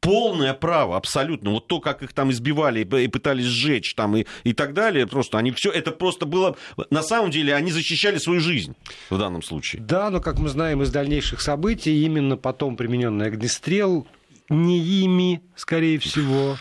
Полное 0.00 0.52
право, 0.52 0.98
абсолютно. 0.98 1.50
Вот 1.50 1.66
то, 1.66 1.80
как 1.80 2.02
их 2.02 2.12
там 2.12 2.30
избивали 2.30 2.80
и 2.80 3.08
пытались 3.08 3.46
сжечь 3.46 3.94
там 3.94 4.14
и, 4.16 4.26
и 4.42 4.52
так 4.52 4.74
далее, 4.74 5.06
просто 5.06 5.38
они 5.38 5.50
все, 5.52 5.70
это 5.70 5.92
просто 5.92 6.26
было, 6.26 6.58
на 6.90 7.02
самом 7.02 7.30
деле, 7.30 7.54
они 7.54 7.72
защищали 7.72 8.18
свою 8.18 8.40
жизнь 8.40 8.76
в 9.08 9.16
данном 9.16 9.42
случае. 9.42 9.80
Да, 9.80 10.10
но, 10.10 10.20
как 10.20 10.38
мы 10.38 10.50
знаем 10.50 10.82
из 10.82 10.90
дальнейших 10.90 11.40
событий, 11.40 12.04
именно 12.04 12.36
потом 12.36 12.76
примененный 12.76 13.28
огнестрел 13.28 14.06
не 14.50 14.78
ими, 14.78 15.40
скорее 15.56 15.98
всего, 15.98 16.58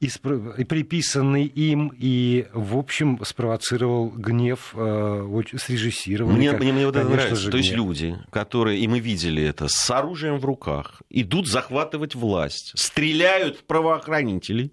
и, 0.00 0.64
приписанный 0.64 1.44
им, 1.44 1.92
и, 1.94 2.46
в 2.54 2.78
общем, 2.78 3.22
спровоцировал 3.22 4.08
гнев, 4.08 4.72
э, 4.74 5.42
срежиссировал. 5.58 6.32
Мне, 6.32 6.52
как, 6.52 6.60
мне, 6.60 6.72
мне 6.72 6.86
вот 6.86 6.96
это 6.96 7.06
нравится. 7.06 7.36
Же, 7.36 7.50
То 7.50 7.58
есть 7.58 7.72
люди, 7.72 8.16
которые, 8.30 8.80
и 8.80 8.88
мы 8.88 8.98
видели 8.98 9.42
это, 9.42 9.68
с 9.68 9.90
оружием 9.90 10.38
в 10.38 10.44
руках, 10.46 11.02
идут 11.10 11.48
захватывать 11.48 12.14
власть, 12.14 12.72
стреляют 12.76 13.58
в 13.58 13.64
правоохранителей, 13.64 14.72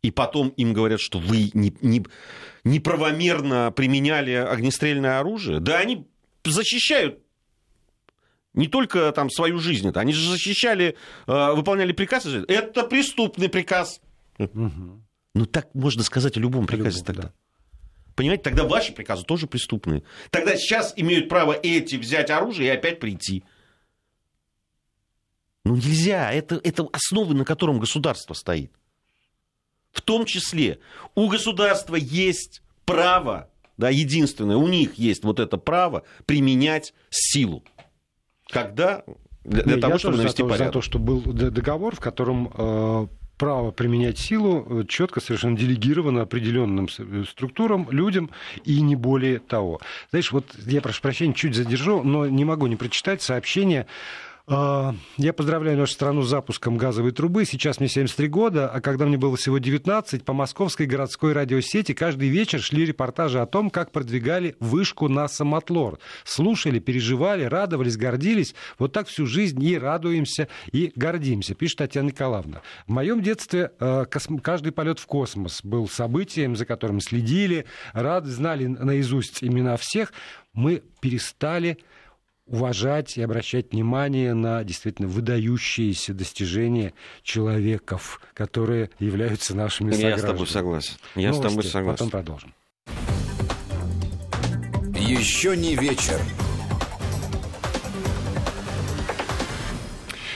и 0.00 0.10
потом 0.10 0.48
им 0.48 0.72
говорят, 0.72 1.00
что 1.00 1.18
вы 1.18 1.50
не, 1.52 1.74
не, 1.82 2.02
неправомерно 2.64 3.72
применяли 3.76 4.32
огнестрельное 4.32 5.20
оружие. 5.20 5.60
Да 5.60 5.78
они 5.78 6.06
защищают 6.44 7.18
не 8.54 8.68
только 8.68 9.12
там 9.12 9.30
свою 9.30 9.58
жизнь, 9.58 9.88
это 9.88 10.00
они 10.00 10.12
же 10.12 10.30
защищали, 10.30 10.96
э, 11.26 11.52
выполняли 11.52 11.92
приказ. 11.92 12.26
Это 12.26 12.84
преступный 12.84 13.48
приказ. 13.48 14.00
Угу. 14.38 15.02
Ну 15.34 15.46
так 15.46 15.74
можно 15.74 16.02
сказать 16.02 16.36
о 16.36 16.40
любом 16.40 16.66
приказе 16.66 16.98
любом, 16.98 17.06
тогда. 17.06 17.22
Да. 17.22 17.32
Понимаете, 18.14 18.42
тогда 18.42 18.64
ваши 18.64 18.92
приказы 18.92 19.24
тоже 19.24 19.46
преступные. 19.46 20.02
Тогда 20.30 20.56
сейчас 20.56 20.92
имеют 20.96 21.28
право 21.28 21.52
эти 21.52 21.96
взять 21.96 22.30
оружие 22.30 22.68
и 22.68 22.76
опять 22.76 23.00
прийти. 23.00 23.44
Ну 25.64 25.76
нельзя, 25.76 26.30
это, 26.32 26.60
это 26.62 26.88
основы, 26.92 27.34
на 27.34 27.44
котором 27.44 27.78
государство 27.78 28.34
стоит. 28.34 28.72
В 29.92 30.00
том 30.00 30.24
числе 30.26 30.78
у 31.14 31.28
государства 31.28 31.96
есть 31.96 32.62
право, 32.84 33.48
да, 33.76 33.90
единственное, 33.90 34.56
у 34.56 34.66
них 34.66 34.94
есть 34.94 35.22
вот 35.22 35.38
это 35.38 35.56
право 35.58 36.04
применять 36.26 36.94
силу. 37.10 37.62
Когда? 38.52 39.02
Для, 39.44 39.62
для 39.64 39.76
того, 39.78 39.98
чтобы 39.98 40.18
навести 40.18 40.42
за 40.42 40.48
порядок. 40.48 40.66
За 40.66 40.72
то, 40.72 40.80
что 40.82 40.98
был 40.98 41.20
договор, 41.20 41.96
в 41.96 42.00
котором 42.00 42.52
э, 42.56 43.06
право 43.38 43.72
применять 43.72 44.18
силу 44.18 44.82
э, 44.82 44.84
четко 44.86 45.20
совершенно 45.20 45.56
делегировано 45.56 46.22
определенным 46.22 46.88
э, 46.96 47.24
структурам, 47.28 47.88
людям 47.90 48.30
и 48.64 48.80
не 48.80 48.94
более 48.94 49.40
того. 49.40 49.80
Знаешь, 50.10 50.30
вот 50.30 50.46
я 50.66 50.80
прошу 50.80 51.02
прощения, 51.02 51.34
чуть 51.34 51.56
задержу, 51.56 52.04
но 52.04 52.26
не 52.26 52.44
могу 52.44 52.68
не 52.68 52.76
прочитать 52.76 53.20
сообщение 53.20 53.86
я 54.48 55.32
поздравляю 55.36 55.78
нашу 55.78 55.92
страну 55.92 56.22
с 56.22 56.28
запуском 56.28 56.76
газовой 56.76 57.12
трубы. 57.12 57.44
Сейчас 57.44 57.78
мне 57.78 57.88
73 57.88 58.26
года, 58.26 58.68
а 58.68 58.80
когда 58.80 59.06
мне 59.06 59.16
было 59.16 59.36
всего 59.36 59.58
19, 59.58 60.24
по 60.24 60.32
московской 60.32 60.86
городской 60.86 61.32
радиосети 61.32 61.92
каждый 61.92 62.28
вечер 62.28 62.60
шли 62.60 62.84
репортажи 62.84 63.40
о 63.40 63.46
том, 63.46 63.70
как 63.70 63.92
продвигали 63.92 64.56
вышку 64.58 65.08
на 65.08 65.28
самотлор. 65.28 66.00
Слушали, 66.24 66.80
переживали, 66.80 67.44
радовались, 67.44 67.96
гордились. 67.96 68.54
Вот 68.78 68.92
так 68.92 69.06
всю 69.06 69.26
жизнь 69.26 69.62
и 69.62 69.78
радуемся, 69.78 70.48
и 70.72 70.92
гордимся, 70.96 71.54
пишет 71.54 71.78
Татьяна 71.78 72.08
Николаевна. 72.08 72.62
В 72.86 72.90
моем 72.90 73.22
детстве 73.22 73.70
а, 73.78 74.06
каждый 74.06 74.72
полет 74.72 74.98
в 74.98 75.06
космос 75.06 75.60
был 75.62 75.88
событием, 75.88 76.56
за 76.56 76.66
которым 76.66 77.00
следили, 77.00 77.64
рады, 77.92 78.30
знали 78.30 78.66
наизусть 78.66 79.44
имена 79.44 79.76
всех. 79.76 80.12
Мы 80.52 80.82
перестали 81.00 81.78
уважать 82.52 83.16
и 83.16 83.22
обращать 83.22 83.72
внимание 83.72 84.34
на 84.34 84.62
действительно 84.62 85.08
выдающиеся 85.08 86.14
достижения 86.14 86.92
человеков, 87.22 88.20
которые 88.34 88.90
являются 89.00 89.56
нашими 89.56 89.90
согражданами. 89.90 90.20
Я 90.20 90.28
с 90.28 90.30
тобой 90.30 90.46
согласен. 90.46 90.94
Я 91.16 91.30
Новости, 91.30 91.40
с 91.40 91.50
тобой 91.50 91.64
согласен. 91.64 91.96
Потом 91.96 92.10
продолжим. 92.10 92.54
Еще 94.94 95.56
не 95.56 95.74
вечер. 95.74 96.20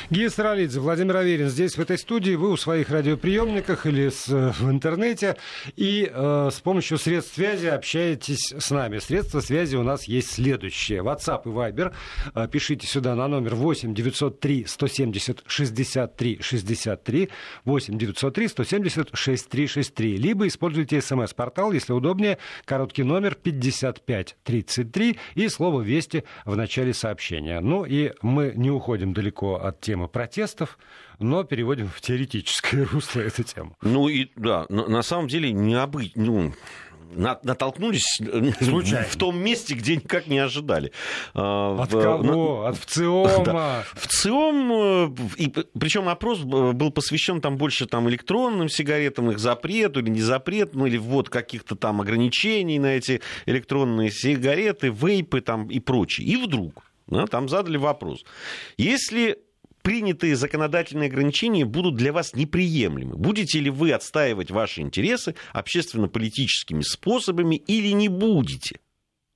Гия 0.09 0.31
Саралидзе, 0.31 0.79
Владимир 0.79 1.17
Аверин 1.17 1.49
здесь, 1.49 1.77
в 1.77 1.81
этой 1.81 1.99
студии. 1.99 2.37
Вы 2.37 2.53
у 2.53 2.57
своих 2.57 2.91
радиоприемниках 2.91 3.87
или 3.87 4.09
с, 4.09 4.29
в 4.29 4.71
интернете. 4.71 5.37
И 5.75 6.09
э, 6.09 6.51
с 6.53 6.61
помощью 6.61 6.99
средств 6.99 7.35
связи 7.35 7.67
общаетесь 7.67 8.55
с 8.57 8.71
нами. 8.71 8.99
Средства 8.99 9.41
связи 9.41 9.75
у 9.75 9.83
нас 9.83 10.05
есть 10.05 10.31
следующие. 10.31 11.03
WhatsApp 11.03 11.43
и 11.47 11.49
Viber. 11.49 11.93
Э, 12.37 12.47
пишите 12.47 12.87
сюда 12.87 13.17
на 13.17 13.27
номер 13.27 13.57
8 13.57 13.95
903 13.95 14.67
170 14.69 15.43
63 15.45 16.39
63. 16.41 17.29
8 17.65 17.99
903 17.99 18.49
170 18.49 19.11
63 19.13 19.67
63. 19.67 20.17
Либо 20.19 20.47
используйте 20.47 21.01
смс-портал, 21.01 21.73
если 21.73 21.93
удобнее. 21.93 22.39
Короткий 22.65 23.03
номер 23.03 23.35
55 23.35 24.37
33 24.45 25.19
и 25.35 25.49
слово 25.49 25.83
«Вести» 25.83 26.23
в 26.45 26.55
начале 26.57 26.95
сообщения. 26.95 27.59
Ну 27.59 27.85
и 27.85 28.13
мы 28.23 28.53
не 28.55 28.71
уходим 28.71 29.13
далеко 29.13 29.57
от 29.57 29.81
темы 29.81 29.96
темы 29.97 30.09
протестов, 30.09 30.79
но 31.19 31.45
переводим 31.45 31.89
в 31.89 32.01
теоретическое 32.01 32.85
русло 32.93 33.21
эту 33.21 33.43
тему. 33.43 33.77
Ну 33.83 34.09
и 34.09 34.31
да, 34.37 34.67
на, 34.69 34.87
на 34.87 35.03
самом 35.03 35.29
деле 35.29 35.53
необычно. 35.53 36.23
Ну 36.23 36.53
натолкнулись 37.15 38.21
Случайно. 38.61 39.07
в 39.09 39.17
том 39.17 39.39
месте, 39.39 39.75
где 39.75 39.95
никак 39.95 40.27
не 40.27 40.39
ожидали. 40.39 40.93
А, 41.35 41.81
От 41.81 41.93
в, 41.93 42.03
кого? 42.03 42.63
На... 42.63 42.69
От 42.69 42.77
ВЦИОМа? 42.85 43.45
Да. 43.45 43.85
В 43.95 44.09
ЦИОМ, 44.09 44.73
э, 44.73 45.15
и, 45.37 45.55
причем 45.79 46.09
опрос 46.09 46.41
был 46.41 46.91
посвящен 46.91 47.41
там 47.41 47.57
больше 47.57 47.87
там, 47.87 48.09
электронным 48.09 48.69
сигаретам, 48.69 49.31
их 49.31 49.39
запрету 49.39 50.01
или 50.01 50.11
не 50.11 50.21
запрету, 50.21 50.81
ну 50.81 50.87
или 50.87 50.99
ввод 50.99 51.31
каких-то 51.31 51.77
там 51.77 52.01
ограничений 52.01 52.81
на 52.81 52.97
эти 52.97 53.23
электронные 53.47 54.11
сигареты, 54.11 54.89
вейпы 54.89 55.41
там 55.41 55.69
и 55.69 55.79
прочее. 55.79 56.27
И 56.27 56.37
вдруг 56.37 56.83
да, 57.07 57.27
там 57.27 57.49
задали 57.49 57.77
вопрос. 57.77 58.25
Если 58.77 59.39
принятые 59.87 60.35
законодательные 60.35 61.07
ограничения 61.07 61.65
будут 61.65 61.95
для 61.95 62.13
вас 62.13 62.35
неприемлемы. 62.35 63.17
Будете 63.17 63.61
ли 63.61 63.71
вы 63.71 63.93
отстаивать 63.93 64.51
ваши 64.51 64.81
интересы 64.81 65.37
общественно-политическими 65.53 66.81
способами 66.83 67.55
или 67.55 67.93
не 67.93 68.09
будете? 68.09 68.81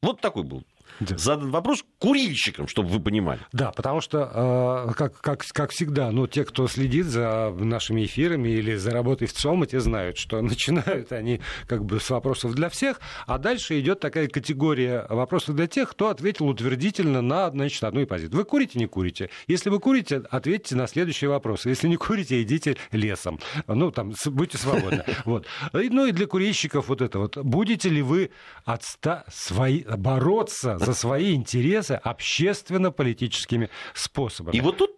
Вот 0.02 0.20
такой 0.20 0.42
был 0.42 0.64
да. 1.00 1.16
задан 1.18 1.50
вопрос 1.50 1.84
курильщикам, 1.98 2.68
чтобы 2.68 2.90
вы 2.90 3.00
понимали. 3.00 3.40
Да, 3.52 3.72
потому 3.72 4.00
что, 4.00 4.88
э, 4.90 4.94
как, 4.94 5.20
как, 5.20 5.44
как 5.52 5.70
всегда, 5.70 6.10
ну, 6.10 6.26
те, 6.26 6.44
кто 6.44 6.68
следит 6.68 7.06
за 7.06 7.52
нашими 7.58 8.04
эфирами 8.04 8.48
или 8.48 8.76
за 8.76 8.90
работой 8.90 9.26
в 9.26 9.32
ЦОМа, 9.32 9.66
те 9.66 9.80
знают, 9.80 10.18
что 10.18 10.40
начинают 10.42 11.12
они 11.12 11.40
как 11.66 11.84
бы 11.84 12.00
с 12.00 12.10
вопросов 12.10 12.54
для 12.54 12.68
всех, 12.68 13.00
а 13.26 13.38
дальше 13.38 13.78
идет 13.80 14.00
такая 14.00 14.28
категория 14.28 15.06
вопросов 15.08 15.56
для 15.56 15.66
тех, 15.66 15.90
кто 15.90 16.08
ответил 16.08 16.48
утвердительно 16.48 17.22
на 17.22 17.50
значит, 17.50 17.82
одну 17.84 18.06
позицию. 18.06 18.36
Вы 18.36 18.44
курите, 18.44 18.78
не 18.78 18.86
курите? 18.86 19.30
Если 19.46 19.70
вы 19.70 19.80
курите, 19.80 20.22
ответьте 20.30 20.76
на 20.76 20.86
следующий 20.86 21.26
вопрос. 21.26 21.66
Если 21.66 21.88
не 21.88 21.96
курите, 21.96 22.42
идите 22.42 22.76
лесом. 22.92 23.38
Ну, 23.66 23.90
там, 23.90 24.12
будьте 24.26 24.58
свободны. 24.58 25.04
Вот. 25.24 25.46
Ну 25.72 26.06
и 26.06 26.12
для 26.12 26.26
курильщиков 26.26 26.88
вот 26.88 27.02
это 27.02 27.18
вот. 27.18 27.36
Будете 27.36 27.88
ли 27.88 28.02
вы 28.02 28.30
отста... 28.64 29.24
свои... 29.28 29.84
бороться 29.84 30.78
за 30.78 30.89
за 30.90 30.98
свои 30.98 31.34
интересы 31.34 31.92
общественно-политическими 31.92 33.70
способами. 33.94 34.56
И 34.56 34.60
вот 34.60 34.78
тут 34.78 34.90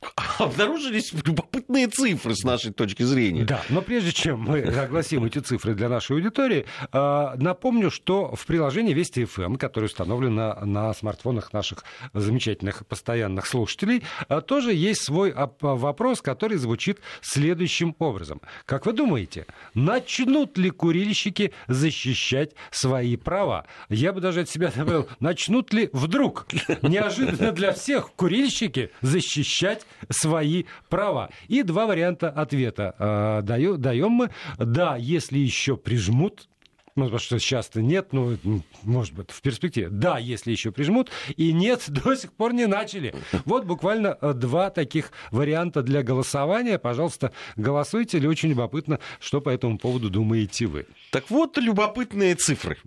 обнаружились 0.38 1.12
любопытные 1.12 1.88
цифры 1.88 2.34
с 2.34 2.44
нашей 2.44 2.72
точки 2.72 3.02
зрения. 3.02 3.44
Да, 3.44 3.62
но 3.68 3.82
прежде 3.82 4.12
чем 4.12 4.40
мы 4.40 4.60
огласим 4.62 5.24
эти 5.24 5.38
цифры 5.38 5.74
для 5.74 5.88
нашей 5.88 6.16
аудитории, 6.16 6.66
а, 6.92 7.34
напомню, 7.36 7.90
что 7.90 8.34
в 8.34 8.46
приложении 8.46 8.94
Вести 8.94 9.24
ФМ, 9.24 9.56
которое 9.56 9.86
установлено 9.86 10.58
на 10.62 10.92
смартфонах 10.94 11.52
наших 11.52 11.84
замечательных 12.12 12.86
постоянных 12.86 13.46
слушателей, 13.46 14.02
а, 14.28 14.40
тоже 14.40 14.72
есть 14.72 15.02
свой 15.02 15.34
вопрос, 15.60 16.22
который 16.22 16.58
звучит 16.58 17.00
следующим 17.20 17.94
образом. 17.98 18.40
Как 18.64 18.86
вы 18.86 18.92
думаете, 18.92 19.46
начнут 19.74 20.56
ли 20.58 20.70
курильщики 20.70 21.52
защищать 21.66 22.52
свои 22.70 23.16
права? 23.16 23.66
Я 23.88 24.12
бы 24.12 24.20
даже 24.20 24.40
от 24.42 24.50
себя 24.50 24.72
добавил, 24.74 25.08
начнут 25.20 25.72
ли 25.72 25.90
вдруг, 25.92 26.46
неожиданно 26.82 27.52
для 27.52 27.72
всех, 27.72 28.12
курильщики 28.12 28.90
защищать 29.00 29.85
свои 30.10 30.64
права. 30.88 31.30
И 31.48 31.62
два 31.62 31.86
варианта 31.86 32.30
ответа 32.30 32.94
э, 32.98 33.76
даем 33.76 34.10
мы. 34.10 34.30
Да, 34.58 34.96
если 34.96 35.38
еще 35.38 35.76
прижмут, 35.76 36.48
ну, 36.96 37.04
потому 37.04 37.18
что 37.18 37.38
сейчас-то 37.38 37.82
нет, 37.82 38.08
ну, 38.12 38.38
может 38.82 39.14
быть, 39.14 39.30
в 39.30 39.42
перспективе. 39.42 39.90
Да, 39.90 40.18
если 40.18 40.50
еще 40.50 40.72
прижмут, 40.72 41.10
и 41.36 41.52
нет, 41.52 41.84
до 41.88 42.16
сих 42.16 42.32
пор 42.32 42.54
не 42.54 42.66
начали. 42.66 43.14
Вот 43.44 43.64
буквально 43.66 44.16
э, 44.20 44.32
два 44.32 44.70
таких 44.70 45.12
варианта 45.30 45.82
для 45.82 46.02
голосования. 46.02 46.78
Пожалуйста, 46.78 47.32
голосуйте, 47.56 48.16
или 48.16 48.26
очень 48.26 48.48
любопытно, 48.48 48.98
что 49.20 49.42
по 49.42 49.50
этому 49.50 49.78
поводу 49.78 50.08
думаете 50.08 50.66
вы. 50.66 50.86
Так 51.10 51.30
вот, 51.30 51.58
любопытные 51.58 52.34
цифры. 52.34 52.78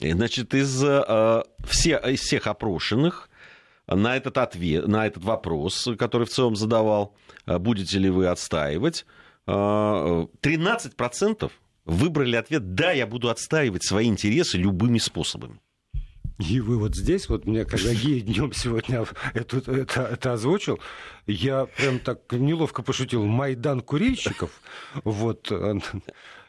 Значит, 0.00 0.52
из, 0.52 0.82
э, 0.82 1.42
все, 1.64 1.98
из 1.98 2.20
всех 2.20 2.48
опрошенных 2.48 3.30
на 3.86 4.16
этот, 4.16 4.38
ответ, 4.38 4.86
на 4.86 5.06
этот 5.06 5.24
вопрос, 5.24 5.88
который 5.98 6.26
в 6.26 6.30
целом 6.30 6.56
задавал, 6.56 7.14
э, 7.46 7.58
будете 7.58 7.98
ли 7.98 8.10
вы 8.10 8.26
отстаивать, 8.26 9.06
13% 9.46 11.44
э, 11.44 11.48
выбрали 11.84 12.36
ответ 12.36 12.74
«да, 12.74 12.92
я 12.92 13.06
буду 13.06 13.28
отстаивать 13.28 13.84
свои 13.84 14.06
интересы 14.06 14.56
любыми 14.56 14.98
способами». 14.98 15.60
И 16.38 16.60
вы 16.60 16.78
вот 16.78 16.96
здесь, 16.96 17.28
вот 17.28 17.46
мне, 17.46 17.64
когда 17.64 17.94
Гея 17.94 18.20
днем 18.20 18.52
сегодня 18.52 19.04
это, 19.34 19.58
это, 19.70 20.02
это 20.02 20.32
озвучил, 20.32 20.80
я 21.26 21.66
прям 21.66 22.00
так 22.00 22.20
неловко 22.32 22.82
пошутил. 22.82 23.24
Майдан 23.24 23.80
курильщиков, 23.80 24.50
вот, 25.04 25.50
э, 25.52 25.74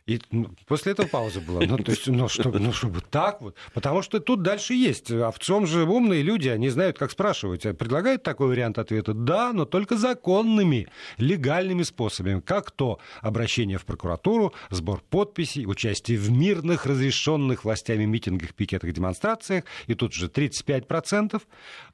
и 0.06 0.22
ну, 0.30 0.52
после 0.68 0.92
этого 0.92 1.08
пауза 1.08 1.42
была. 1.42 1.62
Ну, 1.66 1.78
то 1.78 1.92
есть, 1.92 2.06
ну, 2.06 2.28
чтобы, 2.28 2.60
ну, 2.60 2.72
чтобы 2.72 3.02
так 3.02 3.42
вот. 3.42 3.56
Потому 3.74 4.04
что 4.04 4.20
тут 4.20 4.44
дальше 4.44 4.76
есть. 4.76 5.10
А 5.10 5.32
в 5.32 5.40
чем 5.40 5.66
же 5.66 5.84
умные 5.84 6.22
люди, 6.22 6.48
они 6.48 6.70
знают, 6.70 7.00
как 7.00 7.10
спрашивать. 7.10 7.64
Предлагают 7.76 8.22
такой 8.22 8.50
вариант 8.50 8.78
ответа? 8.78 9.16
Да, 9.16 9.52
но 9.52 9.66
только 9.66 9.98
законными, 9.98 10.88
легальными 11.18 11.82
способами. 11.82 12.40
Как 12.40 12.70
то 12.70 13.00
обращение 13.22 13.80
в 13.80 13.86
прокуратуру, 13.86 14.54
сбор 14.70 15.02
подписей, 15.10 15.66
участие 15.66 16.20
в 16.20 16.30
мирных, 16.30 16.86
разрешенных 16.86 17.64
властями 17.66 18.06
митингах, 18.06 18.54
пикетах, 18.54 18.94
демонстрациях. 18.94 19.64
И 19.88 19.96
тут 19.96 20.14
же 20.14 20.28
35%. 20.28 21.42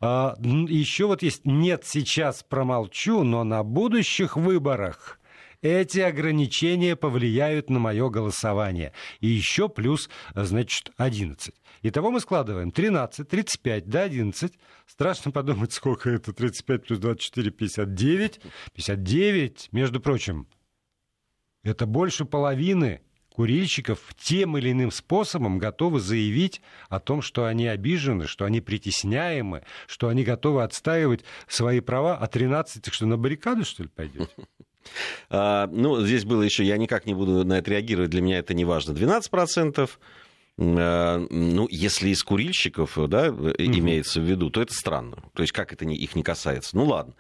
А, 0.02 0.36
еще 0.42 1.06
вот 1.06 1.24
есть 1.24 1.46
«нет, 1.46 1.84
сейчас 1.86 2.44
промолчу, 2.44 3.24
но 3.24 3.46
на 3.46 3.64
будущих 3.64 4.36
выборах» 4.36 5.18
эти 5.62 6.00
ограничения 6.00 6.96
повлияют 6.96 7.70
на 7.70 7.80
мое 7.80 8.10
голосование. 8.10 8.94
И 9.20 9.28
еще 9.28 9.70
плюс, 9.70 10.10
значит, 10.34 10.92
11. 10.98 11.54
Итого 11.84 12.12
мы 12.12 12.20
складываем 12.20 12.72
13, 12.72 13.28
35 13.28 13.90
до 13.90 14.04
11. 14.04 14.54
Страшно 14.88 15.32
подумать, 15.32 15.74
сколько 15.74 16.10
это 16.10 16.34
35 16.34 16.84
плюс 16.86 17.00
24, 17.00 17.52
59. 17.52 18.42
59, 18.74 19.70
между 19.72 20.00
прочим, 20.00 20.48
это 21.64 21.86
больше 21.86 22.26
половины 22.26 23.02
курильщиков 23.34 24.14
тем 24.20 24.58
или 24.58 24.72
иным 24.72 24.92
способом 24.92 25.58
готовы 25.58 26.00
заявить 26.00 26.62
о 26.90 27.00
том, 27.00 27.22
что 27.22 27.46
они 27.46 27.68
обижены, 27.68 28.28
что 28.28 28.46
они 28.46 28.62
притесняемы, 28.62 29.64
что 29.88 30.10
они 30.10 30.24
готовы 30.24 30.64
отстаивать 30.64 31.24
свои 31.48 31.80
права, 31.80 32.18
а 32.18 32.28
13, 32.28 32.94
что 32.94 33.06
на 33.06 33.18
баррикаду, 33.18 33.64
что 33.64 33.84
ли, 33.84 33.90
пойдете? 33.90 34.30
А, 35.30 35.68
ну, 35.68 36.02
здесь 36.06 36.26
было 36.26 36.42
еще, 36.42 36.64
я 36.64 36.78
никак 36.78 37.06
не 37.06 37.14
буду 37.14 37.46
на 37.46 37.58
это 37.60 37.72
реагировать, 37.72 38.10
для 38.10 38.22
меня 38.22 38.40
это 38.40 38.54
не 38.54 38.66
важно, 38.66 38.92
12%. 38.92 39.90
Э, 40.58 41.18
ну, 41.30 41.68
если 41.72 42.10
из 42.10 42.24
курильщиков, 42.24 42.94
да, 43.08 43.28
mm-hmm. 43.28 43.80
имеется 43.80 44.20
в 44.20 44.24
виду, 44.24 44.50
то 44.50 44.62
это 44.62 44.74
странно. 44.74 45.18
То 45.34 45.44
есть, 45.44 45.54
как 45.54 45.74
это 45.74 45.86
не, 45.86 45.96
их 45.96 46.16
не 46.16 46.24
касается? 46.24 46.76
Ну, 46.76 46.86
ладно. 46.86 47.14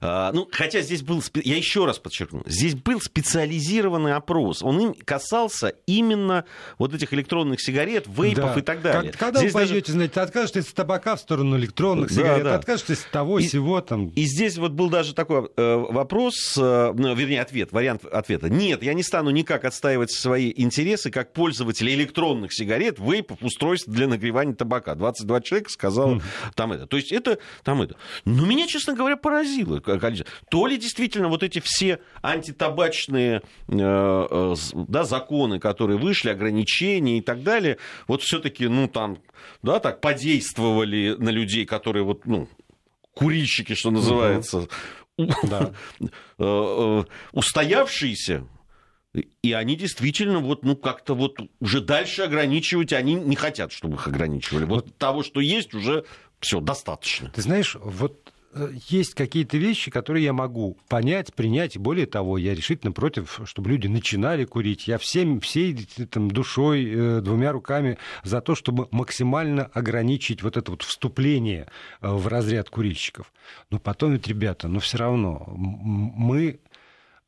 А, 0.00 0.32
ну, 0.32 0.48
хотя 0.50 0.80
здесь 0.80 1.02
был, 1.02 1.22
я 1.34 1.56
еще 1.56 1.84
раз 1.84 1.98
подчеркну, 1.98 2.42
здесь 2.46 2.74
был 2.74 3.00
специализированный 3.00 4.14
опрос. 4.14 4.62
Он 4.62 4.80
им 4.80 4.94
касался 4.94 5.74
именно 5.86 6.44
вот 6.78 6.94
этих 6.94 7.12
электронных 7.12 7.60
сигарет, 7.60 8.06
вейпов 8.06 8.54
да. 8.54 8.60
и 8.60 8.62
так 8.62 8.82
далее. 8.82 9.12
Как, 9.12 9.20
когда 9.20 9.40
здесь 9.40 9.52
вы 9.52 9.60
пойдете, 9.60 9.80
даже... 9.80 9.92
знаете, 9.92 10.20
откажетесь 10.20 10.68
от 10.68 10.74
табака 10.74 11.16
в 11.16 11.20
сторону 11.20 11.58
электронных 11.58 12.10
сигарет, 12.10 12.44
да, 12.44 12.50
да. 12.50 12.56
откажетесь 12.56 13.04
от 13.04 13.10
того, 13.10 13.40
и, 13.40 13.46
всего 13.46 13.80
там. 13.80 14.08
И 14.08 14.24
здесь 14.24 14.56
вот 14.58 14.72
был 14.72 14.88
даже 14.88 15.12
такой 15.14 15.50
э, 15.56 15.76
вопрос, 15.76 16.56
э, 16.56 16.92
ну, 16.96 17.14
вернее, 17.14 17.42
ответ, 17.42 17.72
вариант 17.72 18.04
ответа. 18.06 18.48
Нет, 18.48 18.82
я 18.82 18.94
не 18.94 19.02
стану 19.02 19.30
никак 19.30 19.64
отстаивать 19.64 20.12
свои 20.12 20.52
интересы 20.56 21.10
как 21.10 21.32
пользователь 21.32 21.88
электронных 21.90 22.54
сигарет, 22.54 22.75
сигарет, 22.76 22.98
вейпов, 22.98 23.42
устройств 23.42 23.88
для 23.88 24.06
нагревания 24.06 24.54
табака. 24.54 24.94
22 24.94 25.40
человека 25.40 25.70
сказал 25.70 26.20
там 26.54 26.72
это. 26.72 26.86
То 26.86 26.96
есть 26.96 27.12
это 27.12 27.38
там 27.62 27.82
это. 27.82 27.96
Но 28.24 28.46
меня, 28.46 28.66
честно 28.66 28.94
говоря, 28.94 29.16
поразило. 29.16 29.80
То 30.50 30.66
ли 30.66 30.76
действительно 30.76 31.28
вот 31.28 31.42
эти 31.42 31.60
все 31.62 32.00
антитабачные 32.22 33.42
э, 33.68 33.72
э, 33.78 34.54
да, 34.74 35.04
законы, 35.04 35.58
которые 35.58 35.98
вышли, 35.98 36.30
ограничения 36.30 37.18
и 37.18 37.20
так 37.20 37.42
далее, 37.42 37.78
вот 38.06 38.22
все-таки, 38.22 38.68
ну, 38.68 38.88
там, 38.88 39.18
да, 39.62 39.80
так 39.80 40.00
подействовали 40.00 41.16
на 41.18 41.30
людей, 41.30 41.64
которые 41.64 42.04
вот, 42.04 42.26
ну, 42.26 42.48
курильщики, 43.14 43.74
что 43.74 43.90
называется, 43.90 44.68
да. 45.16 45.72
Э, 46.38 47.04
устоявшиеся, 47.32 48.46
и 49.42 49.52
они 49.52 49.76
действительно 49.76 50.40
вот, 50.40 50.64
ну, 50.64 50.76
как-то 50.76 51.14
вот 51.14 51.38
уже 51.60 51.80
дальше 51.80 52.22
ограничивать, 52.22 52.92
они 52.92 53.14
не 53.14 53.36
хотят, 53.36 53.72
чтобы 53.72 53.96
их 53.96 54.06
ограничивали. 54.06 54.64
Вот, 54.64 54.86
вот 54.86 54.98
того, 54.98 55.22
что 55.22 55.40
есть, 55.40 55.74
уже 55.74 56.04
все 56.40 56.60
достаточно. 56.60 57.30
Ты 57.30 57.42
знаешь, 57.42 57.76
вот 57.80 58.32
э, 58.52 58.70
есть 58.88 59.14
какие-то 59.14 59.56
вещи, 59.56 59.90
которые 59.90 60.24
я 60.24 60.32
могу 60.32 60.76
понять, 60.88 61.34
принять, 61.34 61.78
более 61.78 62.06
того, 62.06 62.38
я 62.38 62.54
решительно 62.54 62.92
против, 62.92 63.40
чтобы 63.44 63.70
люди 63.70 63.86
начинали 63.86 64.44
курить. 64.44 64.86
Я 64.86 64.98
всем, 64.98 65.40
всей 65.40 65.86
там, 66.10 66.30
душой, 66.30 66.84
э, 66.84 67.20
двумя 67.20 67.52
руками 67.52 67.98
за 68.22 68.40
то, 68.40 68.54
чтобы 68.54 68.88
максимально 68.90 69.64
ограничить 69.64 70.42
вот 70.42 70.56
это 70.56 70.70
вот 70.70 70.82
вступление 70.82 71.68
э, 72.00 72.08
в 72.08 72.26
разряд 72.26 72.70
курильщиков. 72.70 73.32
Но 73.70 73.78
потом 73.78 74.12
ведь, 74.12 74.26
ребята, 74.28 74.68
но 74.68 74.80
все 74.80 74.98
равно 74.98 75.44
мы 75.56 76.60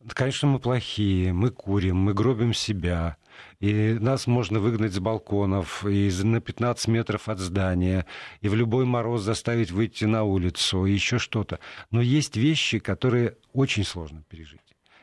Конечно, 0.06 0.48
мы 0.48 0.58
плохие, 0.60 1.32
мы 1.32 1.50
курим, 1.50 1.96
мы 1.96 2.14
гробим 2.14 2.54
себя, 2.54 3.16
и 3.58 3.94
нас 3.94 4.28
можно 4.28 4.60
выгнать 4.60 4.92
с 4.92 5.00
балконов, 5.00 5.84
и 5.84 6.10
на 6.22 6.40
15 6.40 6.86
метров 6.88 7.28
от 7.28 7.40
здания, 7.40 8.06
и 8.40 8.48
в 8.48 8.54
любой 8.54 8.84
мороз 8.84 9.22
заставить 9.22 9.72
выйти 9.72 10.04
на 10.04 10.22
улицу, 10.22 10.86
и 10.86 10.92
еще 10.92 11.18
что-то. 11.18 11.58
Но 11.90 12.00
есть 12.00 12.36
вещи, 12.36 12.78
которые 12.78 13.36
очень 13.52 13.84
сложно 13.84 14.22
пережить. 14.28 14.60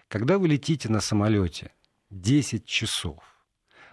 Когда 0.08 0.38
вы 0.38 0.48
летите 0.48 0.88
на 0.90 1.02
самолете 1.02 1.72
10 2.12 2.66
часов, 2.66 3.20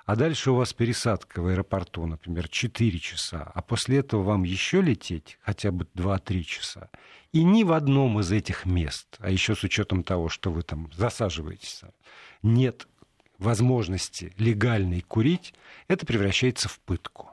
а 0.04 0.14
дальше 0.16 0.50
у 0.50 0.54
вас 0.54 0.72
пересадка 0.72 1.42
в 1.42 1.46
аэропорту, 1.46 2.06
например, 2.06 2.48
4 2.48 2.98
часа, 2.98 3.50
а 3.54 3.62
после 3.62 3.98
этого 3.98 4.22
вам 4.22 4.42
еще 4.44 4.80
лететь 4.80 5.38
хотя 5.42 5.72
бы 5.72 5.86
2-3 5.96 6.42
часа. 6.42 6.90
И 7.32 7.44
ни 7.44 7.62
в 7.64 7.72
одном 7.72 8.20
из 8.20 8.30
этих 8.30 8.66
мест, 8.66 9.06
а 9.18 9.30
еще 9.30 9.54
с 9.54 9.62
учетом 9.64 10.04
того, 10.04 10.28
что 10.28 10.50
вы 10.50 10.62
там 10.62 10.90
засаживаетесь, 10.94 11.80
нет 12.42 12.86
возможности 13.38 14.32
легальной 14.36 15.00
курить, 15.00 15.54
это 15.88 16.04
превращается 16.04 16.68
в 16.68 16.78
пытку. 16.80 17.30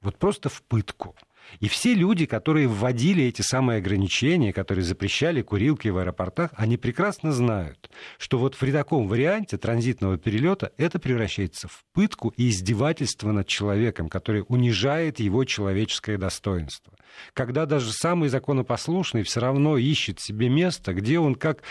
Вот 0.00 0.16
просто 0.16 0.48
в 0.48 0.62
пытку. 0.62 1.16
И 1.60 1.68
все 1.68 1.94
люди, 1.94 2.26
которые 2.26 2.68
вводили 2.68 3.24
эти 3.24 3.42
самые 3.42 3.78
ограничения, 3.78 4.52
которые 4.52 4.84
запрещали 4.84 5.42
курилки 5.42 5.88
в 5.88 5.98
аэропортах, 5.98 6.50
они 6.56 6.76
прекрасно 6.76 7.32
знают, 7.32 7.90
что 8.18 8.38
вот 8.38 8.54
в 8.54 8.72
таком 8.72 9.08
варианте 9.08 9.58
транзитного 9.58 10.18
перелета 10.18 10.72
это 10.76 10.98
превращается 10.98 11.68
в 11.68 11.84
пытку 11.92 12.32
и 12.36 12.48
издевательство 12.48 13.32
над 13.32 13.46
человеком, 13.48 14.08
который 14.08 14.44
унижает 14.48 15.20
его 15.20 15.44
человеческое 15.44 16.16
достоинство. 16.16 16.94
Когда 17.34 17.66
даже 17.66 17.92
самый 17.92 18.28
законопослушный 18.28 19.22
все 19.22 19.40
равно 19.40 19.76
ищет 19.76 20.20
себе 20.20 20.48
место, 20.48 20.94
где 20.94 21.18
он 21.18 21.34
как 21.34 21.62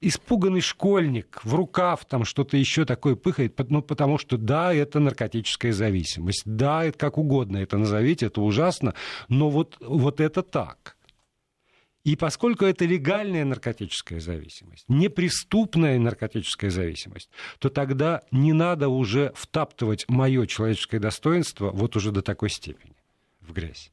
испуганный 0.00 0.60
школьник 0.60 1.40
в 1.44 1.54
рукав 1.54 2.04
там 2.04 2.24
что-то 2.24 2.56
еще 2.56 2.84
такое 2.84 3.16
пыхает, 3.16 3.58
ну, 3.68 3.82
потому 3.82 4.18
что 4.18 4.36
да, 4.36 4.72
это 4.72 5.00
наркотическая 5.00 5.72
зависимость, 5.72 6.42
да, 6.44 6.84
это 6.84 6.98
как 6.98 7.18
угодно 7.18 7.58
это 7.58 7.78
назовите, 7.78 8.26
это 8.26 8.40
ужасно, 8.40 8.94
но 9.28 9.50
вот, 9.50 9.76
вот 9.80 10.20
это 10.20 10.42
так. 10.42 10.96
И 12.04 12.16
поскольку 12.16 12.64
это 12.64 12.86
легальная 12.86 13.44
наркотическая 13.44 14.20
зависимость, 14.20 14.84
неприступная 14.88 15.98
наркотическая 15.98 16.70
зависимость, 16.70 17.28
то 17.58 17.68
тогда 17.68 18.22
не 18.30 18.52
надо 18.52 18.88
уже 18.88 19.32
втаптывать 19.34 20.06
мое 20.08 20.46
человеческое 20.46 21.00
достоинство 21.00 21.70
вот 21.70 21.96
уже 21.96 22.12
до 22.12 22.22
такой 22.22 22.50
степени 22.50 22.94
в 23.40 23.52
грязь. 23.52 23.92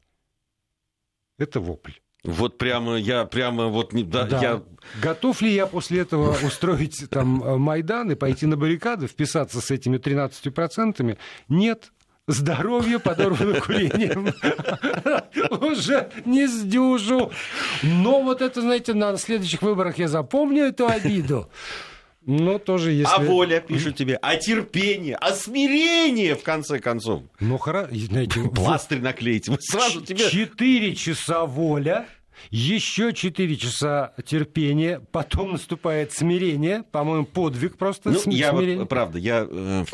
Это 1.38 1.60
вопль. 1.60 1.92
Вот 2.24 2.58
прямо 2.58 2.96
я 2.96 3.24
прямо 3.24 3.66
вот 3.66 3.92
не 3.92 4.02
да, 4.02 4.24
да. 4.24 4.40
я 4.40 4.62
готов 5.00 5.40
ли 5.42 5.54
я 5.54 5.66
после 5.66 6.00
этого 6.00 6.36
устроить 6.42 7.08
там 7.08 7.60
Майдан 7.60 8.10
и 8.10 8.14
пойти 8.14 8.46
на 8.46 8.56
баррикады, 8.56 9.06
вписаться 9.06 9.60
с 9.60 9.70
этими 9.70 9.98
13 9.98 10.52
процентами? 10.52 11.18
Нет, 11.48 11.92
здоровье 12.26 12.98
подорвано 12.98 13.60
курением. 13.60 14.34
Уже 15.64 16.10
не 16.24 16.46
сдюжу. 16.46 17.30
Но 17.82 18.22
вот 18.22 18.42
это, 18.42 18.60
знаете, 18.60 18.94
на 18.94 19.16
следующих 19.16 19.62
выборах 19.62 19.98
я 19.98 20.08
запомню 20.08 20.64
эту 20.64 20.88
обиду. 20.88 21.48
Но 22.26 22.58
тоже 22.58 22.90
если... 22.90 23.14
А 23.14 23.20
воля, 23.20 23.60
пишут 23.60 23.96
тебе, 23.96 24.18
а 24.20 24.36
терпение, 24.36 25.14
а 25.14 25.32
смирение, 25.32 26.34
в 26.34 26.42
конце 26.42 26.80
концов. 26.80 27.22
Ну, 27.38 27.56
хорошо, 27.56 27.88
знаете... 27.94 28.40
Пластырь 28.54 29.00
наклеить, 29.00 29.48
сразу 29.60 30.00
тебе... 30.00 30.28
Четыре 30.28 30.96
часа 30.96 31.46
воля, 31.46 32.06
еще 32.50 33.12
4 33.12 33.56
часа 33.56 34.12
терпения, 34.24 35.00
потом 35.12 35.52
наступает 35.52 36.12
смирение, 36.12 36.82
по-моему, 36.90 37.26
подвиг 37.26 37.76
просто 37.76 38.10
ну, 38.10 38.18
см- 38.18 38.36
я 38.36 38.50
смирение. 38.50 38.80
Вот, 38.80 38.88
правда, 38.88 39.18
я 39.18 39.46
э, 39.48 39.84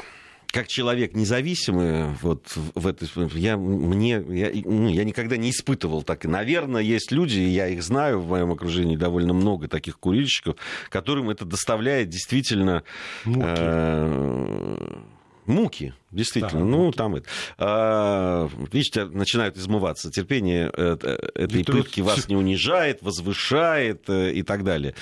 как 0.52 0.68
человек 0.68 1.14
независимый, 1.14 2.08
вот 2.20 2.52
в 2.54 2.86
этой, 2.86 3.08
я, 3.38 3.56
мне, 3.56 4.22
я, 4.28 4.50
ну, 4.64 4.88
я 4.88 5.04
никогда 5.04 5.38
не 5.38 5.50
испытывал 5.50 6.02
так. 6.02 6.24
Наверное, 6.26 6.82
есть 6.82 7.10
люди, 7.10 7.40
я 7.40 7.68
их 7.68 7.82
знаю 7.82 8.20
в 8.20 8.28
моем 8.28 8.52
окружении 8.52 8.96
довольно 8.96 9.32
много 9.32 9.66
таких 9.66 9.98
курильщиков, 9.98 10.56
которым 10.90 11.30
это 11.30 11.46
доставляет 11.46 12.10
действительно... 12.10 12.82
Муки. 13.24 13.46
Э, 13.46 14.98
муки, 15.46 15.94
действительно. 16.10 16.60
Да, 16.60 16.66
ну, 16.66 16.84
муки. 16.84 16.96
там 16.96 17.14
это. 17.16 17.28
А, 17.58 18.48
видите, 18.72 19.04
начинают 19.04 19.56
измываться. 19.56 20.10
Терпение 20.10 20.70
э, 20.74 20.96
этой 21.34 21.64
Труд... 21.64 21.84
пытки 21.84 22.00
вас 22.00 22.28
не 22.28 22.36
унижает, 22.36 23.02
возвышает 23.02 24.08
э, 24.08 24.32
и 24.32 24.42
так 24.42 24.64
далее. 24.64 24.94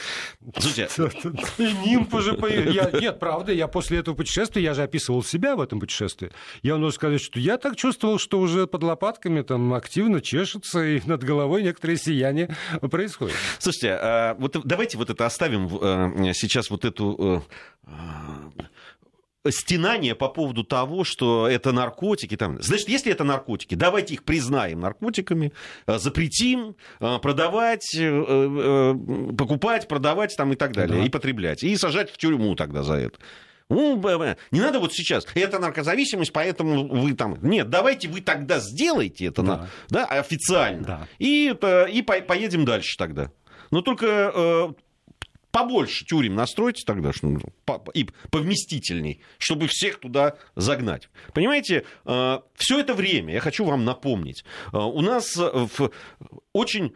Слушайте... 0.58 0.88
Нимф 1.58 2.12
уже 2.14 2.36
я... 2.70 2.90
Нет, 2.98 3.18
правда, 3.18 3.52
я 3.52 3.68
после 3.68 3.98
этого 3.98 4.14
путешествия, 4.14 4.62
я 4.62 4.74
же 4.74 4.82
описывал 4.82 5.22
себя 5.22 5.56
в 5.56 5.60
этом 5.60 5.80
путешествии. 5.80 6.30
Я 6.62 6.76
могу 6.76 6.90
сказать, 6.90 7.20
что 7.20 7.38
я 7.38 7.58
так 7.58 7.76
чувствовал, 7.76 8.18
что 8.18 8.40
уже 8.40 8.66
под 8.66 8.82
лопатками 8.82 9.42
там 9.42 9.74
активно 9.74 10.20
чешется, 10.20 10.84
и 10.84 11.00
над 11.06 11.22
головой 11.22 11.62
некоторые 11.62 11.98
сияние 11.98 12.56
происходит. 12.90 13.36
Слушайте, 13.58 13.98
а, 14.00 14.34
вот 14.38 14.56
давайте 14.64 14.96
вот 14.98 15.10
это 15.10 15.26
оставим 15.26 15.66
э, 15.66 16.32
сейчас 16.34 16.70
вот 16.70 16.84
эту 16.84 17.44
стенание 19.48 20.14
по 20.14 20.28
поводу 20.28 20.64
того, 20.64 21.04
что 21.04 21.48
это 21.48 21.72
наркотики. 21.72 22.36
Там. 22.36 22.60
Значит, 22.62 22.88
если 22.88 23.12
это 23.12 23.24
наркотики, 23.24 23.74
давайте 23.74 24.14
их 24.14 24.24
признаем 24.24 24.80
наркотиками, 24.80 25.52
э, 25.86 25.98
запретим 25.98 26.76
э, 27.00 27.18
продавать, 27.18 27.94
э, 27.94 28.94
покупать, 29.36 29.88
продавать 29.88 30.36
там, 30.36 30.52
и 30.52 30.56
так 30.56 30.72
далее, 30.72 31.00
да. 31.00 31.06
и 31.06 31.08
потреблять. 31.08 31.62
И 31.62 31.74
сажать 31.76 32.10
в 32.10 32.18
тюрьму 32.18 32.54
тогда 32.54 32.82
за 32.82 32.94
это. 32.94 33.18
Ну, 33.70 34.02
не 34.50 34.60
надо 34.60 34.80
вот 34.80 34.92
сейчас, 34.92 35.24
это 35.34 35.60
наркозависимость, 35.60 36.32
поэтому 36.32 36.88
вы 36.88 37.12
там... 37.14 37.38
Нет, 37.40 37.70
давайте 37.70 38.08
вы 38.08 38.20
тогда 38.20 38.58
сделайте 38.58 39.26
это 39.26 39.42
да. 39.42 39.68
Да, 39.88 40.06
официально, 40.06 40.84
да. 40.84 41.08
И, 41.20 41.54
и 41.92 42.02
поедем 42.02 42.64
дальше 42.64 42.98
тогда. 42.98 43.30
Но 43.70 43.80
только 43.80 44.74
побольше 45.50 46.04
тюрем 46.04 46.34
настройте 46.34 46.84
тогда, 46.86 47.10
ну, 47.22 47.40
и 47.94 48.08
повместительней, 48.30 49.20
чтобы 49.38 49.66
всех 49.66 50.00
туда 50.00 50.36
загнать. 50.56 51.08
Понимаете, 51.34 51.84
э, 52.04 52.40
все 52.54 52.80
это 52.80 52.94
время, 52.94 53.34
я 53.34 53.40
хочу 53.40 53.64
вам 53.64 53.84
напомнить, 53.84 54.44
э, 54.72 54.76
у 54.76 55.00
нас 55.00 55.36
э, 55.36 55.66
очень 56.52 56.94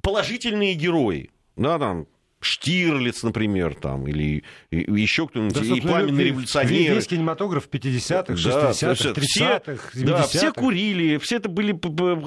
положительные 0.00 0.74
герои, 0.74 1.30
да, 1.56 1.78
там, 1.78 2.06
Штирлиц, 2.42 3.22
например, 3.22 3.74
там, 3.74 4.06
или 4.06 4.44
еще 4.70 5.28
кто-нибудь, 5.28 5.54
да, 5.54 5.76
и 5.76 5.80
пламенный 5.80 6.24
революционер. 6.24 6.94
Весь 6.94 7.06
кинематограф 7.06 7.68
50-х, 7.68 8.34
60-х, 8.34 9.10
30-х, 9.10 9.90
70-х. 9.94 10.06
Да, 10.06 10.22
все 10.22 10.52
курили, 10.52 11.18
все 11.18 11.36
это 11.36 11.48
были 11.48 11.78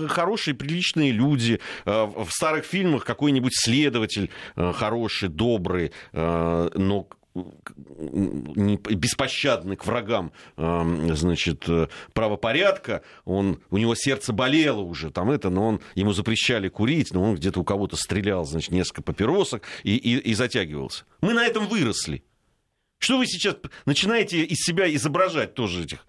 хорошие, 0.07 0.55
приличные 0.55 1.11
люди. 1.11 1.59
Э, 1.85 2.05
в 2.05 2.29
старых 2.29 2.65
фильмах 2.65 3.05
какой-нибудь 3.05 3.53
следователь 3.53 4.29
э, 4.55 4.71
хороший, 4.73 5.29
добрый, 5.29 5.91
э, 6.13 6.69
но 6.75 7.07
беспощадный 7.35 9.75
к 9.75 9.85
врагам 9.85 10.31
значит, 10.57 11.65
правопорядка, 12.13 13.01
он, 13.25 13.59
у 13.69 13.77
него 13.77 13.95
сердце 13.95 14.33
болело 14.33 14.81
уже, 14.81 15.11
там 15.11 15.31
это, 15.31 15.49
но 15.49 15.67
он, 15.67 15.81
ему 15.95 16.13
запрещали 16.13 16.69
курить, 16.69 17.13
но 17.13 17.23
он 17.23 17.35
где-то 17.35 17.59
у 17.59 17.63
кого-то 17.63 17.97
стрелял, 17.97 18.45
значит, 18.45 18.71
несколько 18.71 19.01
папиросок 19.01 19.63
и, 19.83 19.95
и, 19.95 20.17
и 20.17 20.33
затягивался. 20.33 21.05
Мы 21.21 21.33
на 21.33 21.45
этом 21.45 21.67
выросли. 21.67 22.23
Что 22.97 23.17
вы 23.17 23.27
сейчас 23.27 23.57
начинаете 23.85 24.43
из 24.43 24.59
себя 24.59 24.93
изображать 24.93 25.53
тоже 25.53 25.83
этих 25.83 26.05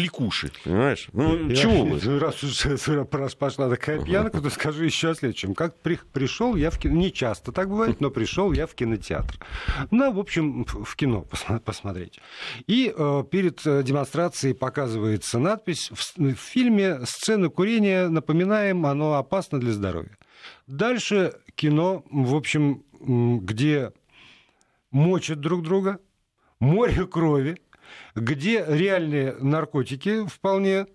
кликуши, 0.00 0.50
понимаешь? 0.64 1.08
Ну, 1.12 1.48
я, 1.48 1.56
чего 1.56 1.84
вы? 1.84 2.18
Раз 2.18 2.42
уже 2.42 3.06
раз 3.12 3.34
пошла 3.34 3.68
такая 3.68 4.02
пьянка, 4.02 4.40
то 4.40 4.50
скажу 4.50 4.84
еще 4.84 5.10
о 5.10 5.14
следующем. 5.14 5.54
Как 5.54 5.76
при, 5.76 5.98
пришел 6.12 6.56
я 6.56 6.70
в 6.70 6.78
кино, 6.78 6.96
не 6.96 7.12
часто 7.12 7.52
так 7.52 7.68
бывает, 7.68 8.00
но 8.00 8.10
пришел 8.10 8.52
я 8.52 8.66
в 8.66 8.74
кинотеатр. 8.74 9.38
Ну, 9.90 10.12
в 10.12 10.18
общем, 10.18 10.64
в 10.64 10.96
кино 10.96 11.26
посмотреть. 11.64 12.20
И 12.66 12.92
э, 12.96 13.24
перед 13.30 13.66
э, 13.66 13.82
демонстрацией 13.82 14.54
показывается 14.54 15.38
надпись 15.38 15.90
в, 15.90 16.18
в 16.18 16.34
фильме 16.34 17.00
«Сцена 17.04 17.48
курения, 17.48 18.08
напоминаем, 18.08 18.86
оно 18.86 19.14
опасно 19.14 19.60
для 19.60 19.72
здоровья». 19.72 20.16
Дальше 20.66 21.34
кино, 21.54 22.04
в 22.10 22.34
общем, 22.34 22.84
где 23.00 23.92
мочат 24.90 25.40
друг 25.40 25.62
друга, 25.62 25.98
море 26.58 27.06
крови, 27.06 27.58
где 28.14 28.64
реальные 28.66 29.34
наркотики 29.34 30.26
вполне. 30.26 30.86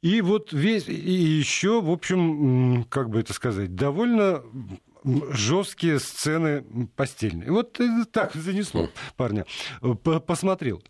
И 0.00 0.20
вот 0.20 0.52
весь, 0.52 0.88
и 0.88 0.92
еще, 0.92 1.80
в 1.80 1.90
общем, 1.90 2.84
как 2.90 3.08
бы 3.08 3.20
это 3.20 3.32
сказать, 3.32 3.74
довольно 3.74 4.42
жесткие 5.30 6.00
сцены 6.00 6.62
постельные. 6.96 7.50
Вот 7.50 7.78
так 8.10 8.34
занесло 8.34 8.88
парня. 9.16 9.46
Посмотрел. 10.26 10.82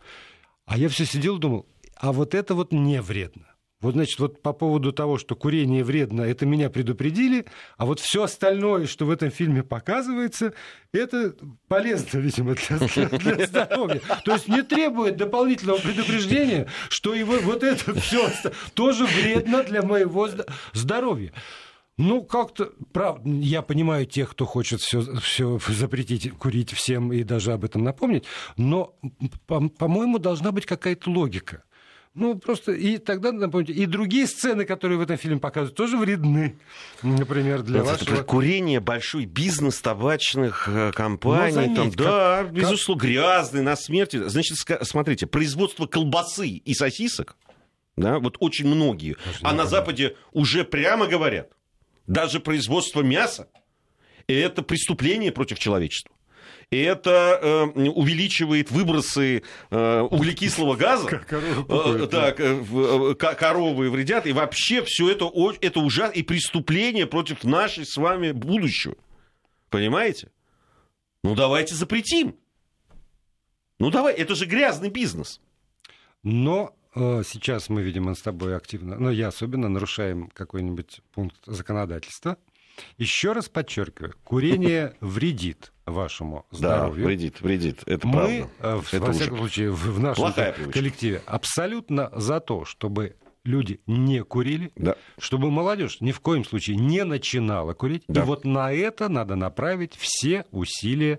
А 0.64 0.78
я 0.78 0.88
все 0.88 1.04
сидел 1.04 1.36
и 1.36 1.40
думал, 1.40 1.66
а 1.96 2.12
вот 2.12 2.34
это 2.34 2.54
вот 2.54 2.72
не 2.72 3.02
вредно. 3.02 3.51
Вот, 3.82 3.94
значит, 3.94 4.20
вот 4.20 4.40
по 4.40 4.52
поводу 4.52 4.92
того, 4.92 5.18
что 5.18 5.34
курение 5.34 5.82
вредно, 5.82 6.22
это 6.22 6.46
меня 6.46 6.70
предупредили, 6.70 7.46
а 7.76 7.84
вот 7.84 7.98
все 7.98 8.22
остальное, 8.22 8.86
что 8.86 9.06
в 9.06 9.10
этом 9.10 9.30
фильме 9.32 9.64
показывается, 9.64 10.54
это 10.92 11.34
полезно, 11.66 12.18
видимо, 12.18 12.54
для, 12.54 13.08
для 13.18 13.46
здоровья. 13.46 14.00
То 14.24 14.34
есть 14.34 14.46
не 14.46 14.62
требует 14.62 15.16
дополнительного 15.16 15.78
предупреждения, 15.78 16.68
что 16.88 17.12
и 17.12 17.24
вот 17.24 17.64
это 17.64 17.92
все 18.00 18.30
тоже 18.74 19.04
вредно 19.04 19.64
для 19.64 19.82
моего 19.82 20.28
здоровья. 20.72 21.32
Ну, 21.98 22.22
как-то, 22.22 22.72
правда, 22.92 23.28
я 23.28 23.62
понимаю 23.62 24.06
тех, 24.06 24.30
кто 24.30 24.46
хочет 24.46 24.80
все, 24.80 25.02
все 25.20 25.58
запретить 25.68 26.30
курить 26.38 26.72
всем 26.72 27.12
и 27.12 27.24
даже 27.24 27.52
об 27.52 27.64
этом 27.64 27.82
напомнить, 27.82 28.24
но, 28.56 28.94
по-моему, 29.46 30.18
должна 30.18 30.52
быть 30.52 30.66
какая-то 30.66 31.10
логика. 31.10 31.64
Ну, 32.14 32.38
просто 32.38 32.72
и 32.72 32.98
тогда, 32.98 33.32
напомните, 33.32 33.72
и 33.72 33.86
другие 33.86 34.26
сцены, 34.26 34.66
которые 34.66 34.98
в 34.98 35.00
этом 35.00 35.16
фильме 35.16 35.40
показывают, 35.40 35.74
тоже 35.74 35.96
вредны. 35.96 36.58
Например, 37.02 37.62
для 37.62 37.82
вот 37.82 38.02
вашего... 38.02 38.22
Курение, 38.22 38.80
большой 38.80 39.24
бизнес 39.24 39.80
табачных 39.80 40.68
э, 40.68 40.92
компаний. 40.92 41.54
Ну, 41.56 41.62
заметь, 41.62 41.76
там, 41.76 41.90
да, 41.92 42.42
как... 42.42 42.52
безусловно, 42.52 43.00
грязный, 43.00 43.62
на 43.62 43.76
смерти. 43.76 44.28
Значит, 44.28 44.58
смотрите, 44.82 45.26
производство 45.26 45.86
колбасы 45.86 46.48
и 46.48 46.74
сосисок, 46.74 47.36
да, 47.96 48.18
вот 48.18 48.36
очень 48.40 48.66
многие, 48.66 49.16
Даже 49.24 49.38
а 49.42 49.54
на 49.54 49.64
Западе 49.64 50.14
уже 50.32 50.64
прямо 50.64 51.06
говорят, 51.06 51.50
даже 52.06 52.40
производство 52.40 53.00
мяса, 53.00 53.48
это 54.26 54.62
преступление 54.62 55.32
против 55.32 55.58
человечества 55.58 56.14
и 56.72 56.78
это 56.78 57.38
э, 57.42 57.64
увеличивает 57.90 58.70
выбросы 58.70 59.42
э, 59.70 60.00
углекислого 60.00 60.74
газа. 60.74 61.06
Э, 61.30 62.08
так, 62.10 62.40
э, 62.40 63.14
коровы 63.14 63.90
вредят, 63.90 64.26
и 64.26 64.32
вообще 64.32 64.82
все 64.82 65.10
это, 65.10 65.30
это 65.60 65.80
ужасно, 65.80 66.14
и 66.14 66.22
преступление 66.22 67.06
против 67.06 67.44
нашей 67.44 67.84
с 67.84 67.98
вами 67.98 68.32
будущего. 68.32 68.96
Понимаете? 69.68 70.30
Ну, 71.22 71.34
давайте 71.34 71.74
запретим. 71.74 72.36
Ну, 73.78 73.90
давай, 73.90 74.14
это 74.14 74.34
же 74.34 74.46
грязный 74.46 74.88
бизнес. 74.88 75.42
Но 76.22 76.74
э, 76.94 77.22
сейчас 77.26 77.68
мы, 77.68 77.82
видимо, 77.82 78.14
с 78.14 78.22
тобой 78.22 78.56
активно, 78.56 78.98
но 78.98 79.10
я 79.10 79.28
особенно 79.28 79.68
нарушаем 79.68 80.30
какой-нибудь 80.32 81.02
пункт 81.12 81.36
законодательства. 81.44 82.38
Еще 82.98 83.32
раз 83.32 83.48
подчеркиваю, 83.48 84.14
курение 84.24 84.94
вредит 85.00 85.72
вашему 85.86 86.46
здоровью. 86.50 87.02
Да, 87.02 87.06
вредит, 87.08 87.40
вредит. 87.40 87.82
Это 87.86 88.06
Мы, 88.06 88.12
правда. 88.12 88.50
э, 88.60 88.76
в, 88.80 88.94
Это 88.94 89.04
во 89.06 89.12
всяком 89.12 89.38
случае, 89.38 89.70
в, 89.70 89.98
нашем 90.00 90.32
коллективе 90.70 91.22
абсолютно 91.26 92.10
за 92.14 92.40
то, 92.40 92.64
чтобы 92.64 93.16
люди 93.44 93.80
не 93.88 94.22
курили, 94.22 94.70
Да. 94.76 94.94
чтобы 95.18 95.50
молодежь 95.50 96.00
ни 96.00 96.12
в 96.12 96.20
коем 96.20 96.44
случае 96.44 96.76
не 96.76 97.02
начинала 97.04 97.74
курить. 97.74 98.04
Да. 98.06 98.22
И 98.22 98.24
вот 98.24 98.44
на 98.44 98.72
это 98.72 99.08
надо 99.08 99.34
направить 99.34 99.96
все 99.96 100.44
усилия 100.52 101.18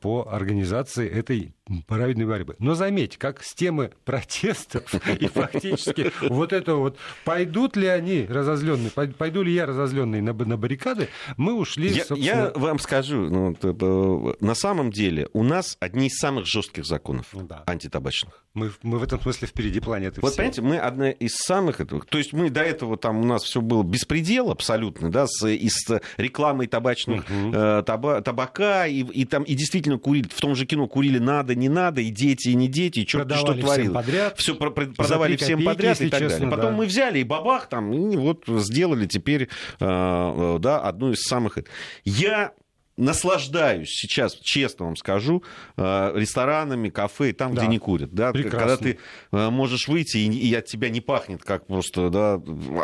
по 0.00 0.28
организации 0.30 1.08
этой 1.08 1.54
праведной 1.86 2.26
борьбы. 2.26 2.56
Но 2.58 2.74
заметьте, 2.74 3.18
как 3.18 3.42
с 3.42 3.54
темы 3.54 3.92
протестов 4.04 4.92
и 5.20 5.26
фактически 5.28 6.12
вот 6.28 6.52
это 6.52 6.74
вот, 6.74 6.98
пойдут 7.24 7.76
ли 7.76 7.86
они 7.86 8.26
разозленные, 8.28 8.90
пойду 8.90 9.42
ли 9.42 9.52
я 9.54 9.64
разозленный 9.66 10.20
на, 10.20 10.32
на 10.34 10.56
баррикады, 10.56 11.08
мы 11.36 11.54
ушли, 11.54 11.88
Я, 11.88 12.04
собственно... 12.04 12.20
я 12.24 12.52
вам 12.54 12.78
скажу, 12.78 13.28
ну, 13.30 13.54
п- 13.54 14.36
на 14.44 14.54
самом 14.54 14.90
деле 14.90 15.28
у 15.32 15.42
нас 15.42 15.76
одни 15.80 16.08
из 16.08 16.18
самых 16.18 16.46
жестких 16.46 16.84
законов 16.84 17.26
Ну 17.32 17.42
да. 17.46 17.62
антитабачных. 17.66 18.44
Мы, 18.54 18.70
мы 18.82 18.98
в 18.98 19.02
этом 19.02 19.20
смысле 19.20 19.48
впереди 19.48 19.80
планеты 19.80 20.20
Вот 20.20 20.32
всей. 20.32 20.38
понимаете, 20.38 20.62
мы 20.62 20.78
одна 20.78 21.10
из 21.10 21.34
самых 21.36 21.80
этого. 21.80 22.02
То 22.04 22.18
есть 22.18 22.32
мы 22.34 22.50
до 22.50 22.60
этого 22.62 22.96
там 22.98 23.18
у 23.20 23.24
нас 23.24 23.44
все 23.44 23.60
было 23.62 23.82
беспредел 23.82 24.50
абсолютно, 24.50 25.10
да, 25.10 25.26
с, 25.26 25.48
и 25.48 25.68
с 25.70 26.00
рекламой 26.18 26.66
табачных 26.66 27.24
э, 27.30 27.82
таба- 27.86 28.20
табака 28.20 28.86
и, 28.86 29.00
и 29.00 29.24
там 29.24 29.44
и 29.44 29.54
действительно 29.62 29.98
курили. 29.98 30.28
В 30.28 30.40
том 30.40 30.56
же 30.56 30.66
кино 30.66 30.88
курили 30.88 31.18
надо, 31.18 31.54
не 31.54 31.68
надо, 31.68 32.00
и 32.00 32.10
дети, 32.10 32.48
и 32.48 32.54
не 32.54 32.66
дети, 32.66 33.00
и 33.00 33.06
черт 33.06 33.32
что 33.32 33.46
Продавали 33.46 33.88
подряд. 33.88 34.38
Все 34.38 34.54
продавали 34.56 35.36
три 35.36 35.44
всем 35.44 35.64
подряд 35.64 36.00
и 36.00 36.08
так 36.08 36.20
честно, 36.20 36.38
далее. 36.38 36.50
Потом 36.50 36.70
да. 36.72 36.76
мы 36.76 36.86
взяли 36.86 37.20
и 37.20 37.24
бабах 37.24 37.68
там, 37.68 37.92
и 37.92 38.16
вот 38.16 38.44
сделали 38.46 39.06
теперь, 39.06 39.42
э, 39.42 39.46
э, 39.80 40.58
да, 40.58 40.80
одну 40.80 41.12
из 41.12 41.22
самых. 41.22 41.58
Я 42.04 42.52
наслаждаюсь 42.96 43.88
сейчас, 43.90 44.34
честно 44.34 44.86
вам 44.86 44.96
скажу, 44.96 45.42
э, 45.76 46.12
ресторанами, 46.14 46.88
кафе, 46.90 47.32
там, 47.32 47.54
Да. 47.54 47.62
где 47.62 47.70
не 47.70 47.78
курят. 47.78 48.12
Да, 48.12 48.32
Прекрасно. 48.32 48.58
когда 48.58 48.76
ты 48.76 48.98
э, 49.32 49.50
можешь 49.50 49.88
выйти, 49.88 50.18
и, 50.18 50.28
и 50.30 50.54
от 50.54 50.66
тебя 50.66 50.90
не 50.90 51.00
пахнет, 51.00 51.42
как 51.42 51.66
просто, 51.66 52.10
да, 52.10 52.34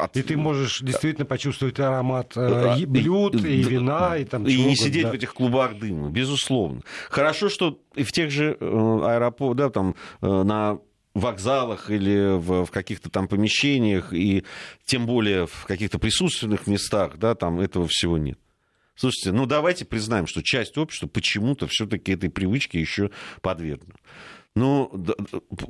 от- 0.02 0.16
И 0.16 0.22
ты 0.22 0.36
можешь 0.36 0.80
действительно 0.80 1.26
почувствовать 1.26 1.78
аромат 1.78 2.32
э, 2.36 2.48
Да, 2.48 2.74
и 2.76 2.82
и- 2.82 2.86
блюд, 2.86 3.34
и, 3.36 3.62
да, 3.62 3.68
вина, 3.70 4.16
и 4.18 4.24
там 4.24 4.46
и 4.46 4.52
не 4.56 4.62
угодно, 4.64 4.76
сидеть 4.76 5.02
да. 5.04 5.10
в 5.10 5.14
этих 5.14 5.34
клубах 5.34 5.78
дыма, 5.78 6.08
безусловно. 6.10 6.82
Хорошо, 7.10 7.48
что 7.48 7.80
и 7.94 8.02
в 8.02 8.12
тех 8.12 8.30
же 8.30 8.56
аэропортах, 8.60 9.56
да, 9.56 9.70
там, 9.70 9.94
на 10.20 10.78
вокзалах 11.14 11.90
или 11.90 12.36
в, 12.38 12.64
в 12.64 12.70
каких-то 12.70 13.10
там 13.10 13.28
помещениях, 13.28 14.12
и 14.12 14.44
тем 14.84 15.06
более 15.06 15.46
в 15.46 15.64
каких-то 15.66 15.98
присутственных 15.98 16.66
местах, 16.66 17.18
да, 17.18 17.34
там 17.34 17.60
этого 17.60 17.86
всего 17.88 18.18
нет. 18.18 18.38
Слушайте, 18.98 19.30
ну 19.30 19.46
давайте 19.46 19.84
признаем, 19.84 20.26
что 20.26 20.42
часть 20.42 20.76
общества 20.76 21.06
почему-то 21.06 21.68
все-таки 21.68 22.10
этой 22.10 22.30
привычке 22.30 22.80
еще 22.80 23.12
подвергнута. 23.42 23.94
Ну, 24.56 24.90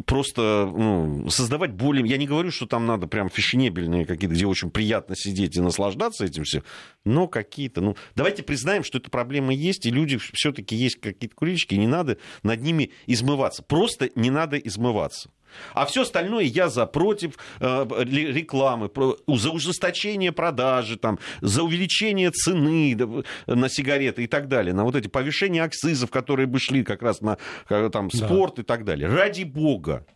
просто 0.06 0.66
ну, 0.74 1.28
создавать 1.28 1.72
более... 1.72 2.06
Я 2.06 2.16
не 2.16 2.26
говорю, 2.26 2.50
что 2.50 2.64
там 2.64 2.86
надо 2.86 3.06
прям 3.06 3.28
фешенебельные 3.28 4.06
какие-то, 4.06 4.34
где 4.34 4.46
очень 4.46 4.70
приятно 4.70 5.14
сидеть 5.14 5.56
и 5.56 5.60
наслаждаться 5.60 6.24
этим 6.24 6.44
все, 6.44 6.62
но 7.04 7.28
какие-то... 7.28 7.82
Ну, 7.82 7.96
давайте 8.14 8.42
признаем, 8.42 8.82
что 8.82 8.96
эта 8.96 9.10
проблема 9.10 9.52
есть, 9.52 9.84
и 9.84 9.90
люди 9.90 10.16
все-таки 10.16 10.74
есть 10.74 10.98
какие-то 10.98 11.36
курильщики, 11.36 11.74
и 11.74 11.78
не 11.78 11.86
надо 11.86 12.16
над 12.42 12.62
ними 12.62 12.92
измываться. 13.06 13.62
Просто 13.62 14.08
не 14.14 14.30
надо 14.30 14.56
измываться. 14.56 15.28
А 15.74 15.86
все 15.86 16.02
остальное 16.02 16.44
я 16.44 16.68
за 16.68 16.86
против 16.86 17.36
э, 17.60 17.86
ре- 17.98 18.32
рекламы, 18.32 18.88
про- 18.88 19.16
за 19.26 19.50
ужесточение 19.50 20.32
продажи, 20.32 20.96
там, 20.96 21.18
за 21.40 21.62
увеличение 21.62 22.30
цены 22.30 22.94
да, 22.94 23.54
на 23.54 23.68
сигареты 23.68 24.24
и 24.24 24.26
так 24.26 24.48
далее, 24.48 24.74
на 24.74 24.84
вот 24.84 24.94
эти 24.96 25.08
повышения 25.08 25.62
акцизов, 25.62 26.10
которые 26.10 26.46
бы 26.46 26.58
шли 26.58 26.84
как 26.84 27.02
раз 27.02 27.20
на 27.20 27.38
э, 27.68 27.90
там, 27.92 28.08
Да. 28.08 28.26
спорт 28.26 28.58
и 28.58 28.62
так 28.62 28.84
далее. 28.84 29.08
Ради 29.08 29.44
бога. 29.44 30.06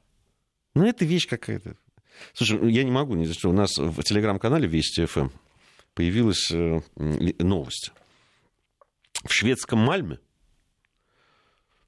Ну, 0.75 0.87
это 0.87 1.05
вещь 1.05 1.27
какая-то. 1.29 1.77
Слушай, 2.35 2.71
я 2.73 2.85
не 2.85 2.91
могу 2.91 3.15
ни 3.15 3.25
за 3.25 3.35
что. 3.35 3.51
У 3.51 3.53
нас 3.53 3.77
в 3.79 4.03
телеграм-канале 4.03 4.67
Вести 4.69 5.07
ФМ 5.07 5.29
появилась 5.95 6.51
э, 6.51 6.81
новость. 6.97 7.93
В 9.25 9.33
шведском 9.33 9.79
Мальме 9.79 10.19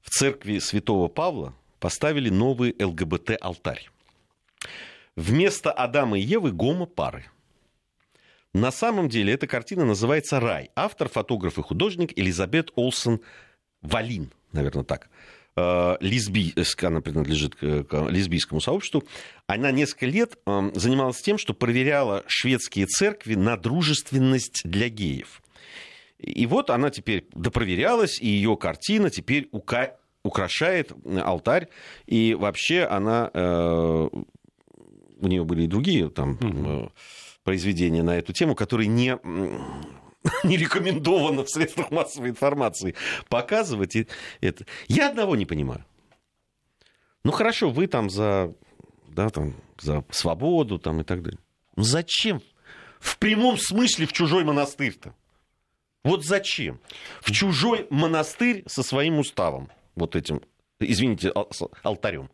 в 0.01 0.09
церкви 0.09 0.59
святого 0.59 1.07
Павла 1.07 1.53
поставили 1.85 2.29
новый 2.29 2.75
ЛГБТ-алтарь. 2.79 3.91
Вместо 5.15 5.71
Адама 5.71 6.17
и 6.17 6.21
Евы 6.23 6.51
гомо-пары. 6.51 7.25
На 8.53 8.71
самом 8.71 9.07
деле 9.07 9.33
эта 9.33 9.45
картина 9.45 9.85
называется 9.85 10.39
«Рай». 10.39 10.71
Автор, 10.75 11.09
фотограф 11.09 11.59
и 11.59 11.61
художник 11.61 12.17
Элизабет 12.17 12.71
Олсен 12.75 13.21
Валин, 13.83 14.31
наверное, 14.51 14.83
так. 14.83 15.11
Э, 15.55 15.97
Лесбийская, 15.99 16.89
она 16.89 17.01
принадлежит 17.01 17.53
к 17.53 17.83
к 17.83 18.09
лесбийскому 18.09 18.61
сообществу. 18.61 19.03
Она 19.45 19.69
несколько 19.69 20.07
лет 20.07 20.39
э, 20.47 20.71
занималась 20.73 21.21
тем, 21.21 21.37
что 21.37 21.53
проверяла 21.53 22.23
шведские 22.25 22.87
церкви 22.87 23.35
на 23.35 23.57
дружественность 23.57 24.61
для 24.63 24.89
геев. 24.89 25.39
И 26.17 26.47
вот 26.47 26.71
она 26.71 26.89
теперь 26.89 27.27
допроверялась, 27.35 28.19
и 28.19 28.27
ее 28.27 28.57
картина 28.57 29.11
теперь 29.11 29.49
ука- 29.51 29.97
украшает 30.25 30.91
алтарь. 31.23 31.69
И 32.07 32.33
вообще 32.33 32.83
она... 32.83 33.29
э, 33.33 34.09
у 35.17 35.27
нее 35.27 35.45
были 35.45 35.63
и 35.63 35.67
другие 35.67 36.09
там 36.09 36.37
э, 36.41 36.89
произведения 37.43 38.03
на 38.03 38.17
эту 38.17 38.33
тему, 38.33 38.55
которые 38.55 38.87
не, 38.87 39.17
не 40.43 40.57
рекомендовано 40.57 41.43
в 41.43 41.49
средствах 41.49 41.91
массовой 41.91 42.29
информации 42.29 42.95
показывать 43.29 43.95
это. 44.41 44.65
Я 44.87 45.09
одного 45.09 45.35
не 45.35 45.45
понимаю. 45.45 45.85
Ну 47.23 47.31
хорошо, 47.31 47.69
вы 47.69 47.87
там 47.87 48.09
за, 48.09 48.53
да, 49.07 49.29
там, 49.29 49.55
за 49.79 50.03
свободу 50.09 50.79
там, 50.79 51.01
и 51.01 51.03
так 51.03 51.23
далее. 51.23 51.39
Ну 51.75 51.83
зачем? 51.83 52.41
В 52.99 53.17
прямом 53.17 53.57
смысле 53.57 54.05
в 54.05 54.13
чужой 54.13 54.43
монастырь-то. 54.43 55.13
Вот 56.03 56.23
зачем? 56.23 56.79
В 57.21 57.31
чужой 57.31 57.87
монастырь 57.89 58.63
со 58.67 58.83
своим 58.83 59.17
уставом. 59.19 59.69
Вот 59.95 60.15
этим, 60.15 60.41
извините, 60.79 61.31
алтарем. 61.83 62.29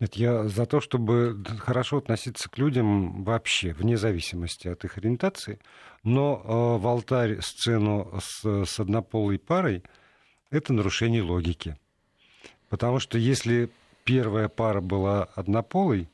Нет, 0.00 0.14
я 0.14 0.48
за 0.48 0.66
то, 0.66 0.80
чтобы 0.80 1.44
хорошо 1.58 1.98
относиться 1.98 2.48
к 2.48 2.58
людям 2.58 3.24
вообще, 3.24 3.72
вне 3.72 3.96
зависимости 3.96 4.68
от 4.68 4.84
их 4.84 4.96
ориентации. 4.96 5.60
Но 6.02 6.42
э, 6.42 6.82
в 6.82 6.86
алтарь 6.86 7.40
сцену 7.40 8.18
с, 8.20 8.64
с 8.64 8.80
однополой 8.80 9.38
парой– 9.38 9.82
это 10.50 10.72
нарушение 10.72 11.22
логики. 11.22 11.76
Потому 12.68 13.00
что 13.00 13.18
если 13.18 13.70
первая 14.04 14.48
пара 14.48 14.80
была 14.80 15.24
однополой, 15.24 16.08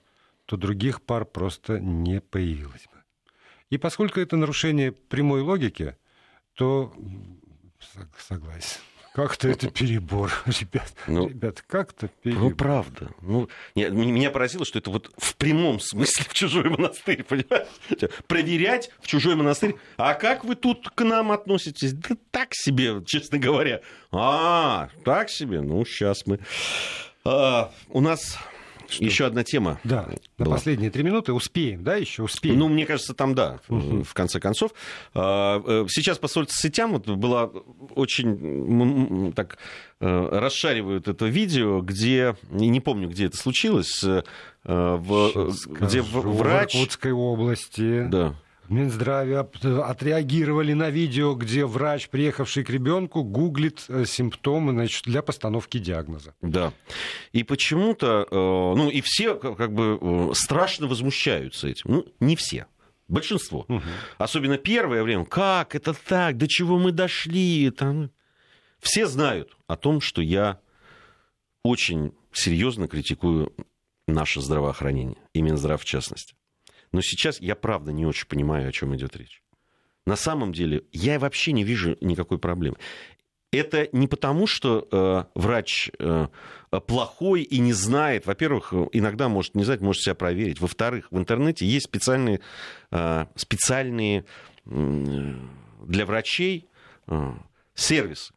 то 0.47 0.57
других 0.57 1.03
пар 1.03 1.25
просто 1.25 1.79
не 1.79 2.21
появилось 2.21 2.87
бы. 2.93 3.03
И 3.71 3.79
поскольку 3.79 4.21
это 4.21 4.37
нарушение 4.37 4.93
прямой 4.93 5.41
логики, 5.41 5.97
то 6.55 6.93
согласен. 8.19 8.81
Как-то 9.17 9.49
это 9.49 9.71
перебор, 9.71 10.31
ребят. 10.47 10.93
Ну, 11.07 11.27
ребят, 11.29 11.65
как-то 11.67 12.11
Ну, 12.23 12.31
перебор. 12.33 12.55
правда. 12.55 13.11
Ну, 13.23 13.49
не, 13.75 13.85
м- 13.85 13.97
меня 13.97 14.31
поразило, 14.31 14.67
что 14.67 14.79
это 14.79 14.91
вот 14.91 15.11
в 15.17 15.35
прямом 15.37 15.81
смысле 15.81 16.25
в 16.29 16.35
чужой 16.35 16.69
монастырь, 16.69 17.25
понимаешь? 17.25 17.67
Проверять 18.27 18.91
в 19.01 19.07
чужой 19.07 19.35
монастырь. 19.35 19.77
А 19.97 20.13
как 20.13 20.45
вы 20.45 20.55
тут 20.55 20.91
к 20.91 21.03
нам 21.03 21.33
относитесь? 21.33 21.95
Да 21.95 22.15
так 22.31 22.51
себе, 22.53 23.03
честно 23.07 23.39
говоря. 23.39 23.81
А, 24.13 24.91
так 25.03 25.31
себе? 25.31 25.63
Ну, 25.63 25.83
сейчас 25.87 26.27
мы... 26.27 26.39
А, 27.25 27.73
у 27.89 28.03
нас 28.03 28.39
еще 28.91 29.27
одна 29.27 29.45
тема. 29.45 29.79
Да, 29.85 30.09
на 30.39 30.45
была. 30.45 30.57
последние 30.57 30.91
три 30.91 31.03
минуты 31.03 31.33
успеем, 31.33 31.83
да, 31.85 31.97
еще 31.97 32.23
успеем. 32.23 32.59
Ну, 32.59 32.69
мне 32.69 32.87
кажется, 32.87 33.15
там 33.15 33.35
да, 33.35 33.59
в 33.69 34.13
конце 34.15 34.41
концов. 34.41 34.73
А, 35.15 35.63
э, 35.65 35.87
Сейчас 35.89 36.19
по 36.19 36.29
соцсетям 36.29 36.93
вот 36.93 37.07
была 37.09 37.51
очень 37.95 39.33
так 39.35 39.59
э, 40.01 40.29
расшаривают 40.31 41.09
это 41.09 41.27
видео, 41.27 41.81
где 41.81 42.37
не 42.51 42.81
помню, 42.81 43.09
где 43.09 43.27
это 43.27 43.37
случилось, 43.37 44.03
э, 44.05 44.23
в- 44.65 45.53
где 45.81 46.03
скажу. 46.03 46.33
врач, 46.33 46.73
В 46.75 46.77
Иркутской 46.77 47.13
области 47.13 48.07
да, 48.09 48.35
в 48.69 48.73
Минздраве 48.73 49.39
от- 49.39 49.65
отреагировали 49.65 50.73
на 50.73 50.91
видео, 50.91 51.35
где 51.35 51.65
врач, 51.67 52.09
приехавший 52.09 52.65
к 52.65 52.71
ребенку, 52.71 53.23
гуглит 53.23 53.85
э, 53.89 54.05
симптомы 54.07 54.73
значит, 54.73 55.05
для 55.05 55.23
постановки 55.23 55.79
диагноза. 55.79 56.35
да, 56.43 56.73
и 57.33 57.43
почему-то, 57.43 58.27
э, 58.31 58.35
ну 58.35 58.91
и 58.91 59.01
все 59.03 59.35
как 59.37 59.73
бы 59.73 59.99
э, 60.01 60.31
страшно 60.35 60.87
возмущаются 60.87 61.69
этим, 61.69 61.91
ну 61.91 62.07
не 62.21 62.37
все. 62.37 62.67
Большинство. 63.09 63.67
Особенно 64.19 64.59
первое 64.59 65.03
время. 65.05 65.25
Как 65.25 65.77
это 65.77 65.95
так? 65.95 66.37
До 66.37 66.49
чего 66.49 66.77
мы 66.77 66.91
дошли? 66.91 67.71
Там... 67.71 68.11
Все 68.81 69.07
знают 69.07 69.57
о 69.69 69.77
том, 69.77 70.01
что 70.01 70.23
я 70.23 70.59
очень 71.63 72.13
серьезно 72.33 72.89
критикую 72.89 73.53
наше 74.09 74.41
здравоохранение, 74.41 75.17
и 75.35 75.43
Минздрав 75.43 75.83
в 75.83 75.85
частности. 75.85 76.35
Но 76.93 77.01
сейчас 77.01 77.41
я 77.41 77.55
правда 77.55 77.93
не 77.93 78.07
очень 78.07 78.27
понимаю, 78.27 78.69
о 78.69 78.73
чем 78.73 78.95
идет 78.95 79.17
речь. 79.17 79.43
На 80.07 80.17
самом 80.17 80.53
деле 80.53 80.85
я 80.93 81.19
вообще 81.19 81.53
не 81.53 81.65
вижу 81.65 81.97
никакой 82.01 82.39
проблемы. 82.39 82.77
Это 83.53 83.89
не 83.93 84.07
потому, 84.07 84.47
что 84.47 84.87
э, 84.91 85.25
врач 85.35 85.91
э, 85.99 86.29
плохой 86.87 87.43
и 87.43 87.59
не 87.59 87.73
знает. 87.73 88.27
Во-первых, 88.27 88.73
иногда 88.93 89.29
может 89.29 89.55
не 89.55 89.65
знать, 89.65 89.81
может 89.81 90.03
себя 90.03 90.15
проверить. 90.15 90.61
Во-вторых, 90.61 91.09
в 91.11 91.19
интернете 91.19 91.65
есть 91.65 91.87
специальные, 91.87 92.41
э, 92.91 93.27
специальные 93.35 94.25
э, 94.67 95.35
для 95.87 96.07
врачей 96.07 96.69
э, 97.07 97.33
сервисы 97.75 98.33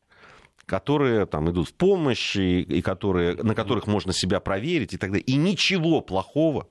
которые 0.66 1.26
там 1.26 1.50
идут 1.50 1.70
в 1.70 1.74
помощь, 1.74 2.36
и, 2.36 2.62
и 2.62 2.84
которые, 2.84 3.34
на 3.34 3.56
которых 3.56 3.88
можно 3.88 4.14
себя 4.14 4.40
проверить 4.40 4.94
и 4.94 4.98
так 4.98 5.10
далее. 5.10 5.26
И 5.26 5.36
ничего 5.36 6.00
плохого 6.00 6.68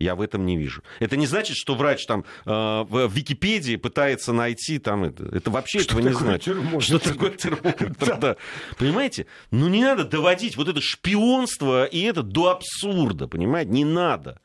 я 0.00 0.14
в 0.14 0.20
этом 0.22 0.46
не 0.46 0.56
вижу. 0.56 0.82
Это 0.98 1.16
не 1.16 1.26
значит, 1.26 1.56
что 1.56 1.74
врач 1.74 2.06
там 2.06 2.24
э, 2.46 2.50
в 2.50 3.12
Википедии 3.12 3.76
пытается 3.76 4.32
найти 4.32 4.78
там 4.78 5.04
это. 5.04 5.24
Это 5.24 5.50
вообще 5.50 5.80
что 5.80 5.98
этого 5.98 6.08
не 6.08 6.14
значит. 6.14 6.44
Термометр? 6.44 6.82
Что 6.82 6.98
такое 6.98 7.30
термометр? 7.30 8.16
Да. 8.20 8.36
Понимаете? 8.78 9.26
Ну 9.50 9.68
не 9.68 9.82
надо 9.82 10.04
доводить 10.04 10.56
вот 10.56 10.68
это 10.68 10.80
шпионство 10.80 11.84
и 11.84 12.00
это 12.02 12.22
до 12.22 12.48
абсурда, 12.48 13.28
понимаете? 13.28 13.70
Не 13.70 13.84
надо. 13.84 14.40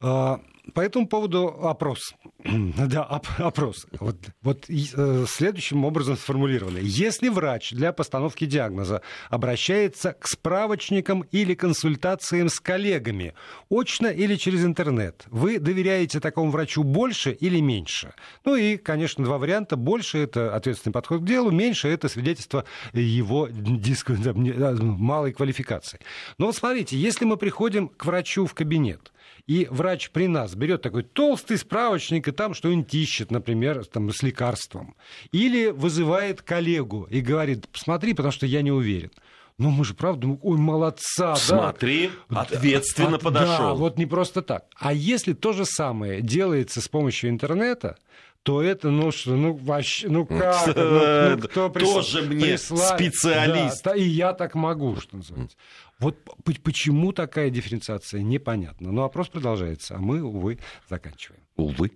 А, 0.00 0.40
по 0.74 0.80
этому 0.80 1.08
поводу 1.08 1.46
опрос. 1.46 2.14
Да, 2.44 3.02
опрос. 3.02 3.86
Вот, 3.98 4.16
вот 4.42 4.66
э, 4.68 5.24
следующим 5.28 5.84
образом 5.84 6.16
сформулировано. 6.16 6.78
Если 6.78 7.28
врач 7.28 7.72
для 7.72 7.92
постановки 7.92 8.44
диагноза 8.46 9.02
обращается 9.28 10.12
к 10.12 10.28
справочникам 10.28 11.22
или 11.32 11.54
консультациям 11.54 12.48
с 12.48 12.60
коллегами, 12.60 13.34
очно 13.70 14.06
или 14.06 14.36
через 14.36 14.64
интернет, 14.64 15.24
вы 15.26 15.58
доверяете 15.58 16.20
такому 16.20 16.52
врачу 16.52 16.84
больше 16.84 17.32
или 17.32 17.58
меньше? 17.58 18.14
Ну 18.44 18.54
и, 18.54 18.76
конечно, 18.76 19.24
два 19.24 19.38
варианта. 19.38 19.76
Больше 19.76 20.18
это 20.18 20.54
ответственный 20.54 20.92
подход 20.92 21.22
к 21.22 21.24
делу, 21.24 21.50
меньше 21.50 21.88
это 21.88 22.08
свидетельство 22.08 22.64
его 22.92 23.48
малой 23.50 25.32
квалификации. 25.32 25.98
Но 26.38 26.46
вот 26.46 26.56
смотрите, 26.56 26.96
если 26.96 27.24
мы 27.24 27.36
приходим 27.36 27.88
к 27.88 28.04
врачу 28.04 28.46
в 28.46 28.54
кабинет, 28.54 29.12
и 29.48 29.66
врач 29.70 30.10
при 30.10 30.28
нас 30.28 30.54
берет 30.54 30.82
такой 30.82 31.02
толстый 31.02 31.56
справочник 31.56 32.28
и 32.28 32.32
там 32.32 32.52
что-нибудь 32.52 32.92
ищет, 32.94 33.30
например, 33.30 33.84
там, 33.86 34.12
с 34.12 34.22
лекарством. 34.22 34.94
Или 35.32 35.70
вызывает 35.70 36.42
коллегу 36.42 37.08
и 37.10 37.22
говорит, 37.22 37.66
посмотри, 37.68 38.12
потому 38.12 38.30
что 38.30 38.44
я 38.44 38.60
не 38.60 38.70
уверен. 38.70 39.10
Ну, 39.56 39.70
мы 39.70 39.84
же 39.86 39.94
правда, 39.94 40.28
ой, 40.40 40.58
молодца, 40.58 41.34
Смотри, 41.34 42.10
да. 42.28 42.42
ответственно 42.42 43.16
От, 43.16 43.22
подошел. 43.22 43.70
Да, 43.70 43.74
вот 43.74 43.98
не 43.98 44.06
просто 44.06 44.42
так. 44.42 44.66
А 44.76 44.92
если 44.92 45.32
то 45.32 45.52
же 45.52 45.64
самое 45.64 46.20
делается 46.20 46.80
с 46.80 46.86
помощью 46.86 47.30
интернета, 47.30 47.96
то 48.42 48.62
это, 48.62 48.90
ну 48.90 49.10
что, 49.10 49.32
ну 49.32 49.54
вообще, 49.54 50.08
ну 50.08 50.24
как, 50.26 50.74
ну, 50.76 51.36
ну 51.36 51.38
кто 51.48 51.70
прис... 51.70 51.92
Тоже 51.92 52.22
мне 52.22 52.46
присла... 52.46 52.96
специалист. 52.96 53.82
Да, 53.84 53.96
и 53.96 54.04
я 54.04 54.32
так 54.32 54.54
могу, 54.54 54.96
что 55.00 55.16
называется. 55.16 55.56
Вот 55.98 56.16
почему 56.62 57.12
такая 57.12 57.50
дифференциация, 57.50 58.22
непонятно. 58.22 58.92
Но 58.92 59.04
опрос 59.04 59.28
продолжается, 59.28 59.96
а 59.96 59.98
мы, 59.98 60.22
увы, 60.22 60.60
заканчиваем. 60.88 61.42
Увы. 61.56 61.90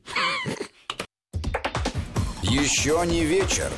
Еще 2.43 3.01
не 3.07 3.25
вечер. 3.25 3.71